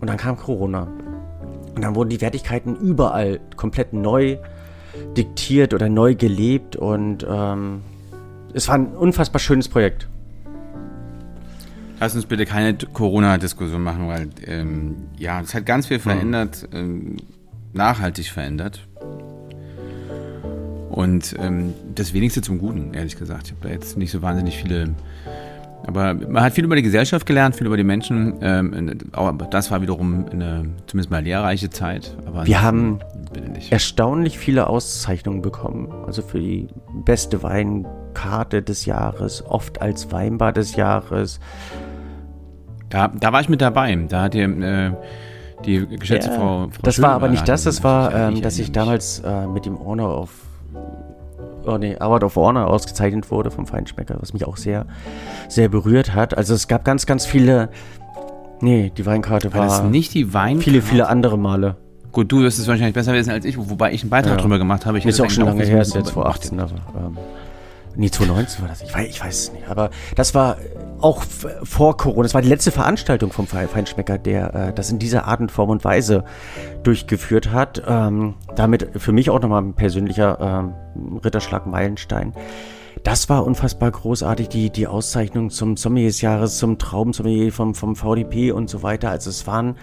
[0.00, 0.88] und dann kam Corona.
[1.74, 4.38] Und dann wurden die Wertigkeiten überall komplett neu
[5.16, 7.80] diktiert oder neu gelebt und ähm,
[8.52, 10.08] es war ein unfassbar schönes Projekt.
[12.00, 17.18] Lass uns bitte keine Corona-Diskussion machen, weil ähm, ja, es hat ganz viel verändert, ähm,
[17.72, 18.86] nachhaltig verändert.
[20.90, 23.46] Und ähm, das wenigste zum Guten, ehrlich gesagt.
[23.46, 24.94] Ich habe da jetzt nicht so wahnsinnig viele.
[25.86, 28.34] Aber man hat viel über die Gesellschaft gelernt, viel über die Menschen.
[28.42, 32.16] Ähm, aber das war wiederum eine zumindest mal lehrreiche Zeit.
[32.26, 32.98] Aber Wir haben
[33.70, 35.92] erstaunlich viele Auszeichnungen bekommen.
[36.06, 36.68] Also für die
[37.04, 41.38] beste Weinkarte des Jahres, oft als Weinbar des Jahres.
[42.88, 43.96] Da, da war ich mit dabei.
[44.08, 44.44] Da hat ihr.
[44.44, 44.92] Äh,
[45.64, 48.72] die geschätzte ja, Frau, Frau Das war aber nicht das, das war, ähm, dass ich
[48.72, 50.30] damals äh, mit dem Honor of
[51.66, 54.86] oh nee, Award of Honor ausgezeichnet wurde vom Feinschmecker, was mich auch sehr,
[55.48, 56.36] sehr berührt hat.
[56.36, 57.70] Also es gab ganz, ganz viele.
[58.60, 59.60] Nee, die Weinkarte war.
[59.60, 60.64] war das nicht die Weinkarte?
[60.64, 61.76] Viele, viele andere Male.
[62.12, 64.38] Gut, du wirst es wahrscheinlich besser wissen als ich, wobei ich einen Beitrag ja.
[64.38, 64.98] drüber gemacht habe.
[64.98, 66.72] Ich ist auch schon lange her, ist jetzt vor 18, aber.
[66.98, 67.16] Ähm,
[67.94, 68.82] nee, 2019 war das.
[68.82, 69.68] Ich weiß, ich weiß es nicht.
[69.68, 70.56] Aber das war
[71.02, 72.22] auch vor Corona.
[72.24, 75.70] Das war die letzte Veranstaltung vom Feinschmecker, der äh, das in dieser Art und Form
[75.70, 76.24] und Weise
[76.82, 77.82] durchgeführt hat.
[77.86, 82.32] Ähm, damit für mich auch nochmal ein persönlicher ähm, Ritterschlag Meilenstein.
[83.02, 87.96] Das war unfassbar großartig, die, die Auszeichnung zum Sommelier des Jahres, zum Traubensommelier vom, vom
[87.96, 89.10] VDP und so weiter.
[89.10, 89.76] Also es waren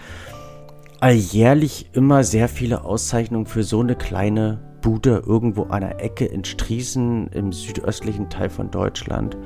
[0.99, 6.43] alljährlich immer sehr viele Auszeichnungen für so eine kleine Bude irgendwo an der Ecke in
[6.43, 9.37] Striesen im südöstlichen Teil von Deutschland.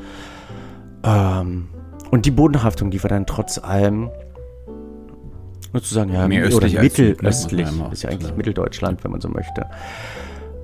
[1.04, 1.70] Ähm,
[2.12, 4.10] und die Bodenhaftung, die war dann trotz allem
[5.74, 9.68] nur zu sagen, ja, Mehr oder mittelöstlich, ist ja eigentlich Mitteldeutschland, wenn man so möchte.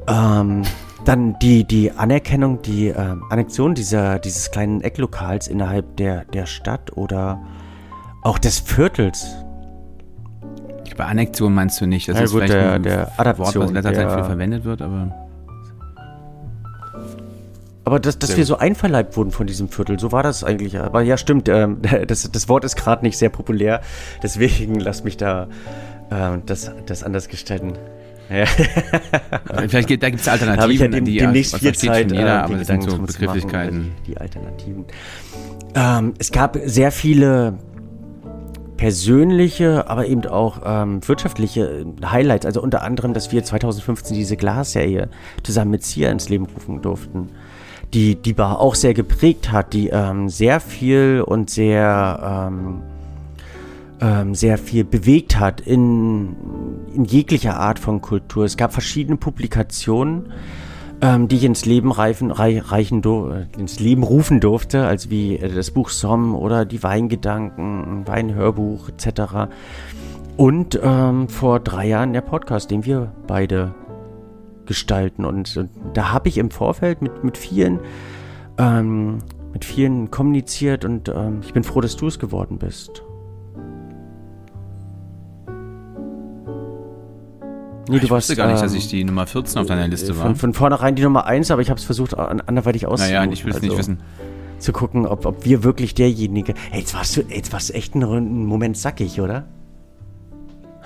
[0.07, 0.63] Ähm,
[1.05, 6.95] dann die, die Anerkennung, die äh, Annexion dieser, dieses kleinen Ecklokals innerhalb der, der Stadt
[6.97, 7.41] oder
[8.23, 9.27] auch des Viertels.
[10.97, 12.09] Bei Annexion meinst du nicht?
[12.09, 14.23] Das ja, ist gut, vielleicht der, ein der Adaption, Wort, was in letzter Zeit viel
[14.23, 15.26] verwendet wird, aber.
[17.87, 20.77] Aber dass, dass wir so einverleibt wurden von diesem Viertel, so war das eigentlich.
[20.77, 21.77] Aber ja, stimmt, ähm,
[22.07, 23.79] das, das Wort ist gerade nicht sehr populär.
[24.21, 25.47] Deswegen lass mich da
[26.11, 27.77] ähm, das, das anders gestalten.
[28.29, 28.45] Ja.
[29.69, 30.61] Vielleicht gibt, da gibt es Alternativen.
[30.63, 33.77] Habe ich ja dem, die, demnächst viel Zeit, jeder, äh, aber das sind so Begrifflichkeiten.
[33.77, 34.85] Machen, die, die Alternativen.
[35.73, 37.57] Ähm, es gab sehr viele
[38.75, 42.45] persönliche, aber eben auch ähm, wirtschaftliche Highlights.
[42.45, 45.07] Also unter anderem, dass wir 2015 diese Glasserie
[45.41, 47.29] zusammen mit Sia ins Leben rufen durften
[47.93, 52.81] die die Bar auch sehr geprägt hat, die ähm, sehr viel und sehr ähm,
[53.99, 56.35] ähm, sehr viel bewegt hat in,
[56.93, 58.45] in jeglicher Art von Kultur.
[58.45, 60.31] Es gab verschiedene Publikationen,
[61.01, 65.37] ähm, die ich ins Leben reifen, rei, reichen äh, ins Leben rufen durfte, als wie
[65.37, 69.49] äh, das Buch Somm oder die Weingedanken, Weinhörbuch etc.
[70.35, 73.73] Und ähm, vor drei Jahren der Podcast, den wir beide
[74.67, 75.25] gestalten.
[75.25, 77.79] Und, und da habe ich im Vorfeld mit, mit vielen
[78.57, 79.19] ähm,
[79.53, 83.01] mit vielen kommuniziert und ähm, ich bin froh, dass du es geworden bist.
[87.89, 89.87] Nee, du ich warst, wusste gar nicht, dass ähm, ich die Nummer 14 auf deiner
[89.87, 90.25] Liste von, war.
[90.25, 93.15] Von, von vornherein die Nummer 1, aber ich habe es versucht, anderweitig auszusuchen.
[93.15, 93.99] Naja, ich will es also, nicht wissen.
[94.59, 96.53] Zu gucken, ob, ob wir wirklich derjenige.
[96.69, 99.45] Hey, jetzt warst du, jetzt warst du echt einen Moment sackig, oder?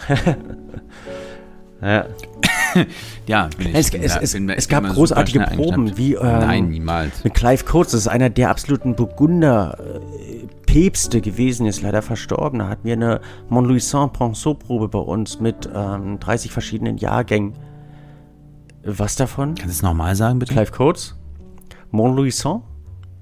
[1.81, 2.05] ja.
[3.27, 3.75] ja, bin ich.
[3.75, 7.23] Es, bin es, es, bin, es gab großartige Proben, wie ähm, Nein, niemals.
[7.23, 12.59] mit Clive Coates, das ist einer der absoluten Burgunder äh, Päpste gewesen, ist leider verstorben.
[12.59, 17.53] Da hatten wir eine Montluisant Ponceau-Probe bei uns mit ähm, 30 verschiedenen Jahrgängen.
[18.83, 19.55] Was davon?
[19.55, 20.53] Kannst du es nochmal sagen, bitte?
[20.53, 21.17] Clive Coates.
[21.91, 22.63] Montluisant.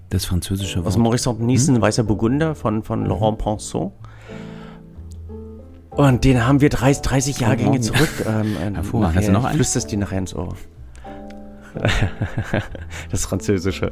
[0.10, 0.88] Das französische Wort.
[0.88, 1.82] Aus Maurice Niesen, hm?
[1.82, 3.94] Weißer Burgunder von, von Laurent Ponceau.
[6.00, 8.26] Und den haben wir 30, 30 Jahrgänge zurück.
[8.26, 9.18] Ähm, Hervorragend.
[9.18, 9.56] Hast du noch einen?
[9.56, 10.56] Flüsterst dir nachher ins Ohr.
[13.12, 13.92] das Französische,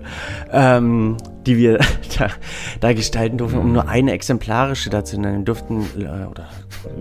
[0.54, 1.80] ähm, die wir
[2.18, 2.30] da,
[2.80, 5.40] da, gestalten durften, um nur eine exemplarische dazu nennen.
[5.40, 6.48] Wir durften äh, oder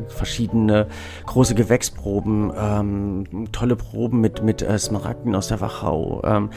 [0.08, 0.88] verschiedene
[1.24, 6.20] große Gewächsproben, ähm, tolle Proben mit, mit äh, Smaragden aus der Wachau.
[6.24, 6.50] Ähm,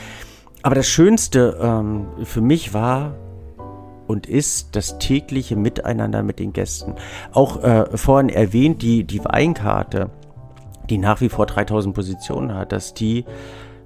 [0.64, 3.14] aber das Schönste ähm, für mich war
[4.10, 6.95] und ist das tägliche Miteinander mit den Gästen.
[7.32, 10.10] Auch äh, vorhin erwähnt, die, die Weinkarte,
[10.89, 13.24] die nach wie vor 3000 Positionen hat, dass die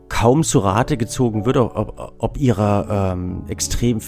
[0.07, 3.99] kaum zu Rate gezogen wird, ob, ob ihrer ähm, extrem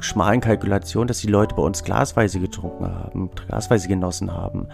[0.00, 4.68] schmalen Kalkulation, dass die Leute bei uns glasweise getrunken haben, glasweise genossen haben.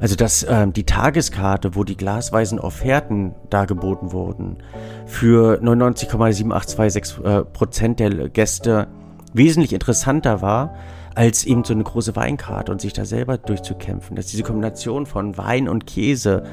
[0.00, 4.56] Also dass ähm, die Tageskarte, wo die glasweisen Offerten dargeboten wurden,
[5.04, 8.88] für 99,7826 äh, Prozent der Gäste
[9.34, 10.74] wesentlich interessanter war,
[11.14, 14.16] als eben so eine große Weinkarte und sich da selber durchzukämpfen.
[14.16, 16.44] Dass diese Kombination von Wein und Käse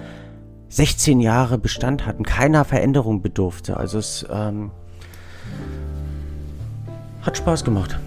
[0.70, 3.78] 16 Jahre Bestand hatten, keiner Veränderung bedurfte.
[3.78, 4.72] Also es ähm,
[7.22, 8.00] hat Spaß gemacht.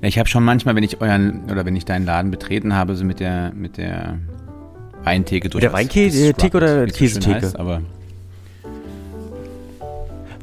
[0.00, 3.04] Ich habe schon manchmal, wenn ich euren oder wenn ich deinen Laden betreten habe, so
[3.04, 4.18] mit der mit der
[5.04, 5.62] Weintheke durch.
[5.62, 7.48] Mit der Weintheke oder Käsetheke?
[7.48, 7.82] So aber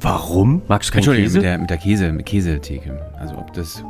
[0.02, 0.62] Warum?
[0.68, 1.38] Magst du keinen Entschuldigung, Käse?
[1.38, 3.00] Mit der, mit der Käse, mit Käsetheke.
[3.18, 3.84] Also ob das.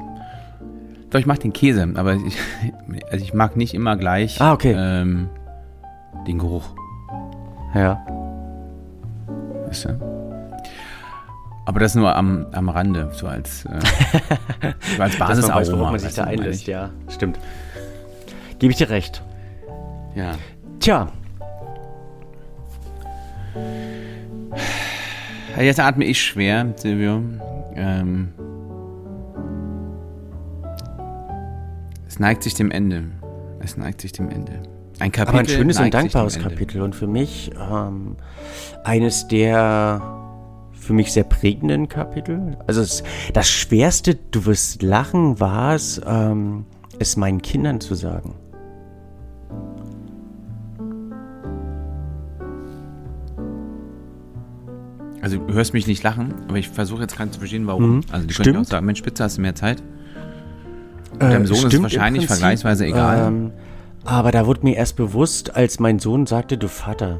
[1.09, 2.37] Doch, ich mag den Käse, aber ich,
[3.11, 4.75] also ich mag nicht immer gleich ah, okay.
[4.77, 5.29] ähm,
[6.27, 6.69] den Geruch.
[7.73, 8.05] Ja.
[9.67, 10.09] Weißt du?
[11.65, 13.79] Aber das nur am, am Rande, so als, äh,
[14.97, 15.61] so als Basisaroma.
[15.61, 16.89] Weiß, worauf man sich da einlässt, ja.
[17.09, 17.37] Stimmt.
[18.57, 19.21] Gebe ich dir recht.
[20.15, 20.31] Ja.
[20.79, 21.09] Tja.
[25.57, 27.21] Jetzt atme ich schwer, Silvio.
[27.75, 28.29] Ähm,
[32.07, 33.05] es neigt sich dem Ende.
[33.59, 34.63] Es neigt sich dem Ende.
[34.99, 35.29] Ein Kapitel.
[35.29, 38.17] Aber ein schönes und dankbares Kapitel und für mich ähm,
[38.83, 40.01] eines der
[40.73, 42.57] für mich sehr prägenden Kapitel.
[42.65, 46.65] Also es, das Schwerste, du wirst lachen, war es, ähm,
[46.97, 48.33] es meinen Kindern zu sagen.
[55.21, 57.97] Also du hörst mich nicht lachen, aber ich versuche jetzt gerade zu verstehen, warum.
[57.97, 58.47] Mhm, also die stimmt.
[58.47, 59.83] können auch sagen, Mensch, Spitze, hast du mehr Zeit?
[61.13, 63.27] Und äh, deinem Sohn ist wahrscheinlich Prinzip, vergleichsweise egal.
[63.27, 63.51] Ähm,
[64.05, 67.19] aber da wurde mir erst bewusst, als mein Sohn sagte, du Vater,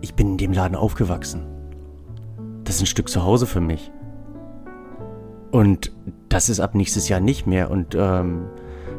[0.00, 1.42] ich bin in dem Laden aufgewachsen.
[2.64, 3.92] Das ist ein Stück zu Hause für mich.
[5.50, 5.92] Und
[6.28, 7.70] das ist ab nächstes Jahr nicht mehr.
[7.70, 8.46] Und ähm,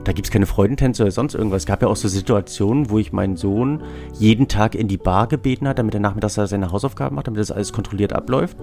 [0.05, 1.63] da gibt es keine Freudentänze oder sonst irgendwas.
[1.63, 3.83] Es gab ja auch so Situationen, wo ich meinen Sohn
[4.17, 7.51] jeden Tag in die Bar gebeten hat, damit er nachmittags seine Hausaufgaben macht, damit das
[7.51, 8.55] alles kontrolliert abläuft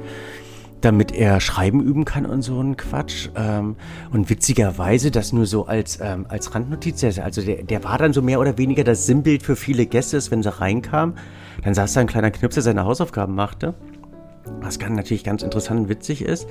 [0.80, 3.28] damit er schreiben üben kann und so ein Quatsch.
[3.36, 3.76] Ähm,
[4.10, 7.04] und witzigerweise das nur so als, ähm, als Randnotiz.
[7.04, 10.42] Also der, der war dann so mehr oder weniger das Sinnbild für viele Gäste, wenn
[10.42, 11.16] sie reinkamen.
[11.62, 13.74] Dann saß da ein kleiner Knipse, der seine Hausaufgaben machte.
[14.60, 16.48] Was natürlich ganz interessant und witzig ist.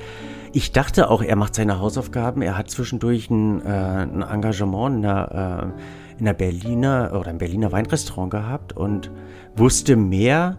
[0.53, 2.41] Ich dachte auch, er macht seine Hausaufgaben.
[2.41, 7.37] Er hat zwischendurch ein, äh, ein Engagement in der, äh, in der Berliner oder im
[7.37, 9.11] Berliner Weinrestaurant gehabt und
[9.55, 10.57] wusste mehr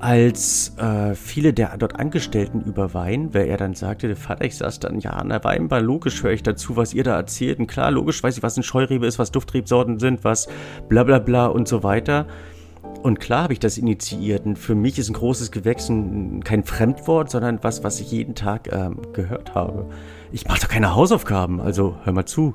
[0.00, 4.56] als äh, viele der dort Angestellten über Wein, weil er dann sagte, der Vater, ich
[4.56, 7.58] saß dann, ja, an der Weinbar, logisch höre ich dazu, was ihr da erzählt.
[7.58, 10.48] Und klar, logisch weiß ich, was ein Scheurebe ist, was Duftrebsorten sind, was
[10.88, 12.26] bla bla bla und so weiter.
[13.02, 14.44] Und klar habe ich das initiiert.
[14.44, 15.86] Und für mich ist ein großes Gewächs
[16.44, 19.86] kein Fremdwort, sondern was, was ich jeden Tag ähm, gehört habe.
[20.32, 22.54] Ich mache doch keine Hausaufgaben, also hör mal zu.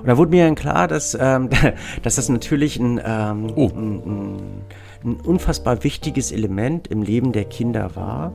[0.00, 1.48] Und da wurde mir dann klar, dass, ähm,
[2.02, 3.68] dass das natürlich ein, ähm, oh.
[3.68, 4.40] ein, ein,
[5.04, 8.34] ein, unfassbar wichtiges Element im Leben der Kinder war.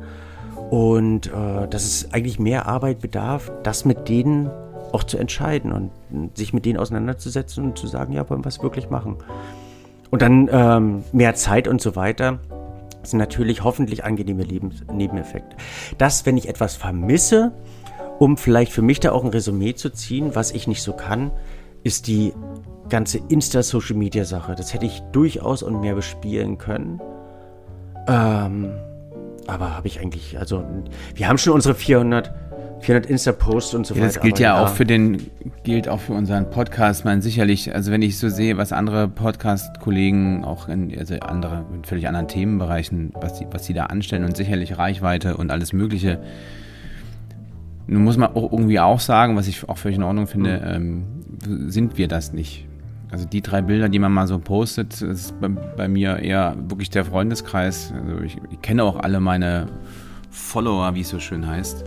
[0.69, 4.49] Und äh, dass es eigentlich mehr Arbeit bedarf, das mit denen
[4.91, 8.63] auch zu entscheiden und sich mit denen auseinanderzusetzen und zu sagen, ja, wollen wir es
[8.63, 9.17] wirklich machen.
[10.15, 12.39] Und dann ähm, mehr Zeit und so weiter
[13.03, 15.57] sind natürlich hoffentlich angenehme Lebens Nebeneffekte.
[15.97, 17.51] Das, wenn ich etwas vermisse,
[18.17, 21.31] um vielleicht für mich da auch ein Resümee zu ziehen, was ich nicht so kann,
[21.83, 22.31] ist die
[22.87, 24.55] ganze Insta-Social-Media-Sache.
[24.55, 27.01] Das hätte ich durchaus und mehr bespielen können.
[28.07, 28.71] Ähm,
[29.47, 30.63] aber habe ich eigentlich, also
[31.13, 32.44] wir haben schon unsere 400
[32.79, 34.13] 400 Insta-Posts und so ja, weiter.
[34.13, 35.17] Das gilt ja, ja, auch für den,
[35.63, 37.05] gilt auch für unseren Podcast.
[37.05, 41.83] Man sicherlich, also wenn ich so sehe, was andere Podcast-Kollegen auch in also andere, in
[41.83, 46.19] völlig anderen Themenbereichen, was die, was die da anstellen und sicherlich Reichweite und alles Mögliche.
[47.87, 51.05] Nun muss man auch irgendwie auch sagen, was ich auch völlig in Ordnung finde, mhm.
[51.47, 52.67] ähm, sind wir das nicht.
[53.11, 56.89] Also die drei Bilder, die man mal so postet, ist bei, bei mir eher wirklich
[56.89, 57.93] der Freundeskreis.
[57.93, 59.67] Also ich, ich kenne auch alle meine
[60.31, 61.85] Follower, wie es so schön heißt.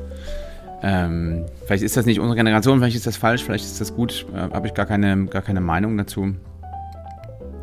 [0.82, 4.26] Ähm, vielleicht ist das nicht unsere Generation, vielleicht ist das falsch, vielleicht ist das gut,
[4.32, 6.34] äh, habe ich gar keine, gar keine Meinung dazu.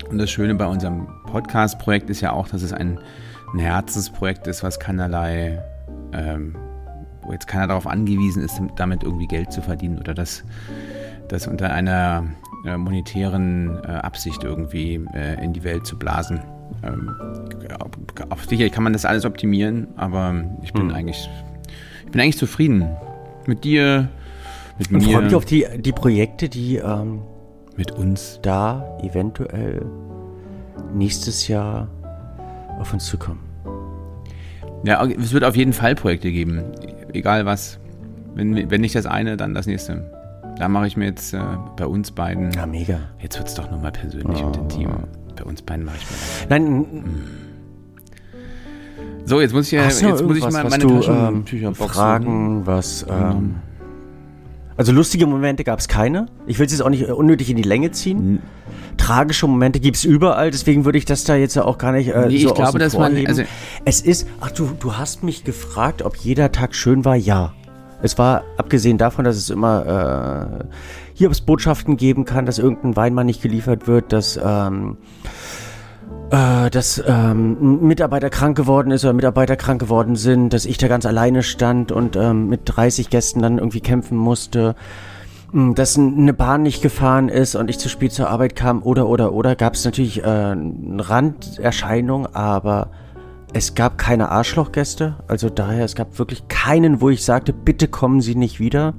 [0.10, 3.00] Und das Schöne bei unserem Podcast-Projekt ist ja auch, dass es ein,
[3.54, 5.64] ein Herzensprojekt ist, was keinerlei,
[6.14, 6.56] ähm,
[7.24, 10.44] wo jetzt keiner darauf angewiesen ist, damit irgendwie Geld zu verdienen oder das,
[11.30, 12.26] das unter einer
[12.66, 16.42] äh, monetären äh, Absicht irgendwie äh, in die Welt zu blasen.
[16.84, 17.16] Ähm,
[18.48, 20.96] sicherlich kann man das alles optimieren, aber ich bin hm.
[20.96, 21.55] eigentlich ich
[22.16, 22.96] bin eigentlich zufrieden
[23.46, 24.08] mit dir,
[24.80, 25.04] mit Und mir.
[25.04, 27.24] Ich freue mich auf die, die Projekte, die ähm,
[27.76, 29.86] mit uns da eventuell
[30.94, 31.90] nächstes Jahr
[32.80, 33.42] auf uns zukommen.
[34.86, 36.64] Ja, es wird auf jeden Fall Projekte geben,
[37.12, 37.80] egal was.
[38.34, 40.10] Wenn, wenn nicht das eine, dann das nächste.
[40.58, 41.42] Da mache ich mir jetzt äh,
[41.76, 42.50] bei uns beiden.
[42.54, 43.00] Ja, mega.
[43.20, 44.48] Jetzt wird es doch nochmal persönlich oh.
[44.48, 44.90] und intim.
[45.36, 46.48] Bei uns beiden mache ich mir.
[46.48, 47.45] Nein, hm.
[49.26, 53.06] So, jetzt muss ich, Hast jetzt muss ich mal meine du, ähm, fragen, was.
[53.10, 53.56] Ähm,
[54.78, 56.28] also lustige Momente gab es keine.
[56.46, 58.42] Ich will es jetzt auch nicht unnötig in die Länge ziehen.
[58.98, 62.28] Tragische Momente gibt es überall, deswegen würde ich das da jetzt auch gar nicht äh,
[62.28, 63.44] nee, so ich glaube, dass man also
[63.84, 67.16] Es ist, ach du, du hast mich gefragt, ob jeder Tag schön war.
[67.16, 67.54] Ja.
[68.02, 70.66] Es war, abgesehen davon, dass es immer äh,
[71.14, 74.98] hier es Botschaften geben kann, dass irgendein Wein mal nicht geliefert wird, dass ähm,
[76.32, 80.88] äh, dass ähm, Mitarbeiter krank geworden ist oder Mitarbeiter krank geworden sind, dass ich da
[80.88, 84.76] ganz alleine stand und ähm, mit 30 Gästen dann irgendwie kämpfen musste,
[85.54, 89.32] dass eine Bahn nicht gefahren ist und ich zu spät zur Arbeit kam oder oder
[89.32, 92.90] oder gab es natürlich äh, eine Randerscheinung, aber
[93.54, 98.20] es gab keine Arschlochgäste, also daher es gab wirklich keinen, wo ich sagte, bitte kommen
[98.20, 98.94] Sie nicht wieder.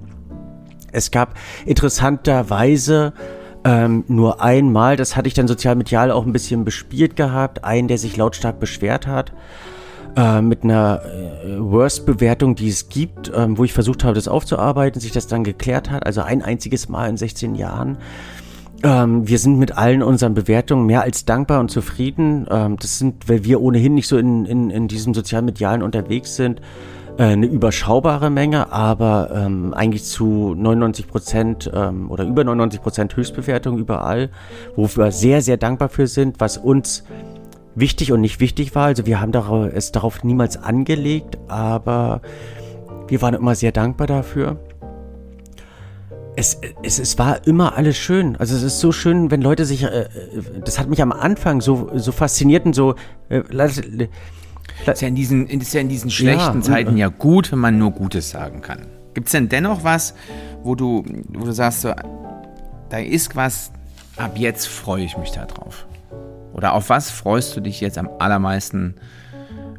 [0.92, 1.34] Es gab
[1.66, 3.12] interessanterweise
[3.66, 7.98] ähm, nur einmal, das hatte ich dann sozialmedial auch ein bisschen bespielt gehabt, einen, der
[7.98, 9.32] sich lautstark beschwert hat
[10.16, 15.00] äh, mit einer äh, Worst-Bewertung, die es gibt, ähm, wo ich versucht habe, das aufzuarbeiten,
[15.00, 16.06] sich das dann geklärt hat.
[16.06, 17.98] Also ein einziges Mal in 16 Jahren.
[18.84, 22.46] Ähm, wir sind mit allen unseren Bewertungen mehr als dankbar und zufrieden.
[22.48, 26.60] Ähm, das sind, weil wir ohnehin nicht so in, in, in diesem sozialmedialen unterwegs sind,
[27.18, 33.78] eine überschaubare Menge, aber ähm, eigentlich zu 99 Prozent ähm, oder über 99 Prozent Höchstbewertung
[33.78, 34.30] überall,
[34.74, 37.04] wofür wir sehr, sehr dankbar für sind, was uns
[37.74, 38.86] wichtig und nicht wichtig war.
[38.86, 42.20] Also wir haben darauf, es darauf niemals angelegt, aber
[43.08, 44.58] wir waren immer sehr dankbar dafür.
[46.38, 48.36] Es, es, es war immer alles schön.
[48.36, 50.08] Also es ist so schön, wenn Leute sich, äh, äh
[50.62, 52.94] das hat mich am Anfang so, so fasziniert und so,
[53.30, 53.42] äh,
[54.84, 57.78] ist ja in diesen, ist ja in diesen schlechten ja, Zeiten ja gut, wenn man
[57.78, 58.86] nur Gutes sagen kann.
[59.14, 60.14] Gibt es denn dennoch was,
[60.62, 61.92] wo du, wo du sagst, so,
[62.90, 63.72] da ist was,
[64.16, 65.86] ab jetzt freue ich mich da drauf?
[66.52, 68.94] Oder auf was freust du dich jetzt am allermeisten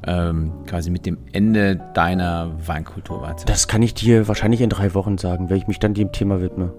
[0.06, 3.46] ähm, quasi mit dem Ende deiner Weinkulturwarte?
[3.46, 6.42] Das kann ich dir wahrscheinlich in drei Wochen sagen, wenn ich mich dann dem Thema
[6.42, 6.74] widme.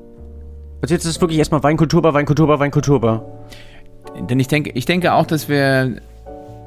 [0.83, 3.25] Also jetzt ist wirklich erstmal Weinkulturbar, Weinkulturbar, Weinkulturbar.
[4.29, 6.01] Denn ich denke, ich denke auch, dass wir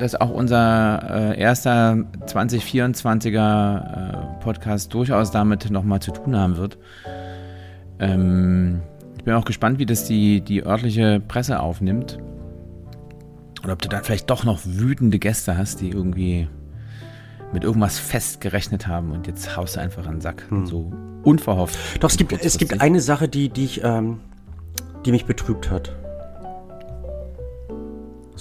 [0.02, 6.78] dass auch unser äh, erster 2024er äh, Podcast durchaus damit nochmal zu tun haben wird.
[8.00, 8.82] Ähm,
[9.18, 12.18] ich bin auch gespannt, wie das die, die örtliche Presse aufnimmt.
[13.64, 16.48] Oder ob du da vielleicht doch noch wütende Gäste hast, die irgendwie
[17.54, 20.50] mit irgendwas festgerechnet haben und jetzt haust du einfach einen Sack.
[20.50, 20.66] Hm.
[20.66, 20.92] So
[21.24, 22.04] unverhofft.
[22.04, 24.20] Doch, es gibt, es gibt eine Sache, die, die, ich, ähm,
[25.06, 25.96] die mich betrübt hat.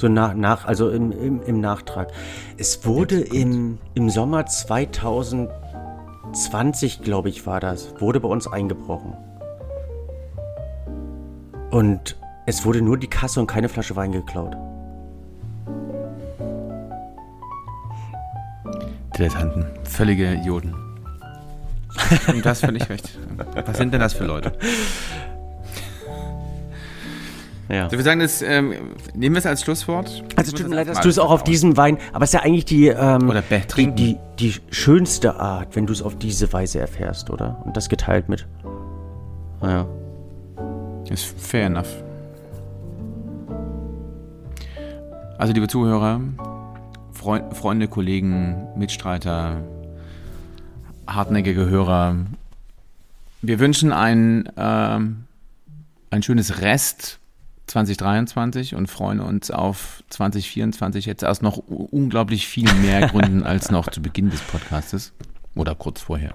[0.00, 2.10] So nach, nach also im, im, im Nachtrag.
[2.56, 9.12] Es wurde im, im Sommer 2020, glaube ich, war das, wurde bei uns eingebrochen.
[11.70, 14.56] Und es wurde nur die Kasse und keine Flasche Wein geklaut.
[19.18, 20.74] Dilettanten, völlige Idioten.
[22.26, 23.18] Und das völlig recht.
[23.66, 24.52] Was sind denn das für Leute?
[27.70, 27.88] Ja.
[27.88, 28.74] So, wir sagen das, ähm,
[29.14, 30.24] nehmen wir es als Schlusswort?
[30.34, 32.40] Also tut mir leid, dass du es auch auf diesem Wein, aber es ist ja
[32.40, 33.42] eigentlich die, ähm, oder
[33.76, 37.62] die, die, die schönste Art, wenn du es auf diese Weise erfährst, oder?
[37.64, 38.46] Und das geteilt mit.
[39.60, 39.86] Naja.
[41.08, 42.02] Ist fair enough.
[45.38, 46.20] Also, liebe Zuhörer,
[47.12, 49.58] Freund, Freunde, Kollegen, Mitstreiter,
[51.06, 52.16] hartnäckige Hörer,
[53.42, 54.98] wir wünschen ein, äh,
[56.10, 57.19] ein schönes Rest
[57.70, 63.88] 2023 und freuen uns auf 2024 jetzt aus noch unglaublich viel mehr Gründen als noch
[63.88, 65.12] zu Beginn des Podcastes
[65.54, 66.34] oder kurz vorher.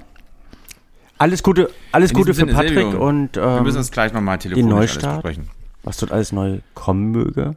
[1.18, 4.38] Alles Gute, alles Gute für Sinne, Patrick Silvio, und ähm, wir müssen uns gleich nochmal
[4.38, 5.50] telefonisch den Neustart, besprechen.
[5.84, 7.56] Was dort alles neu kommen möge.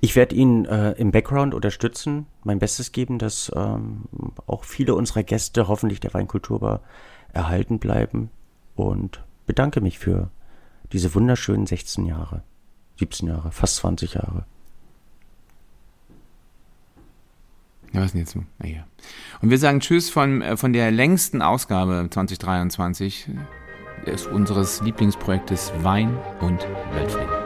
[0.00, 4.02] Ich werde ihn äh, im Background unterstützen, mein Bestes geben, dass ähm,
[4.46, 6.80] auch viele unserer Gäste hoffentlich der Weinkultur
[7.32, 8.30] erhalten bleiben
[8.74, 10.30] und bedanke mich für
[10.92, 12.42] diese wunderschönen 16 Jahre.
[12.98, 14.44] 17 Jahre, fast 20 Jahre.
[17.92, 18.36] Ja, was denn jetzt?
[18.58, 18.86] Naja.
[19.42, 23.28] Und wir sagen Tschüss von, äh, von der längsten Ausgabe 2023
[24.06, 27.41] äh, unseres Lieblingsprojektes Wein und Weltfrieden.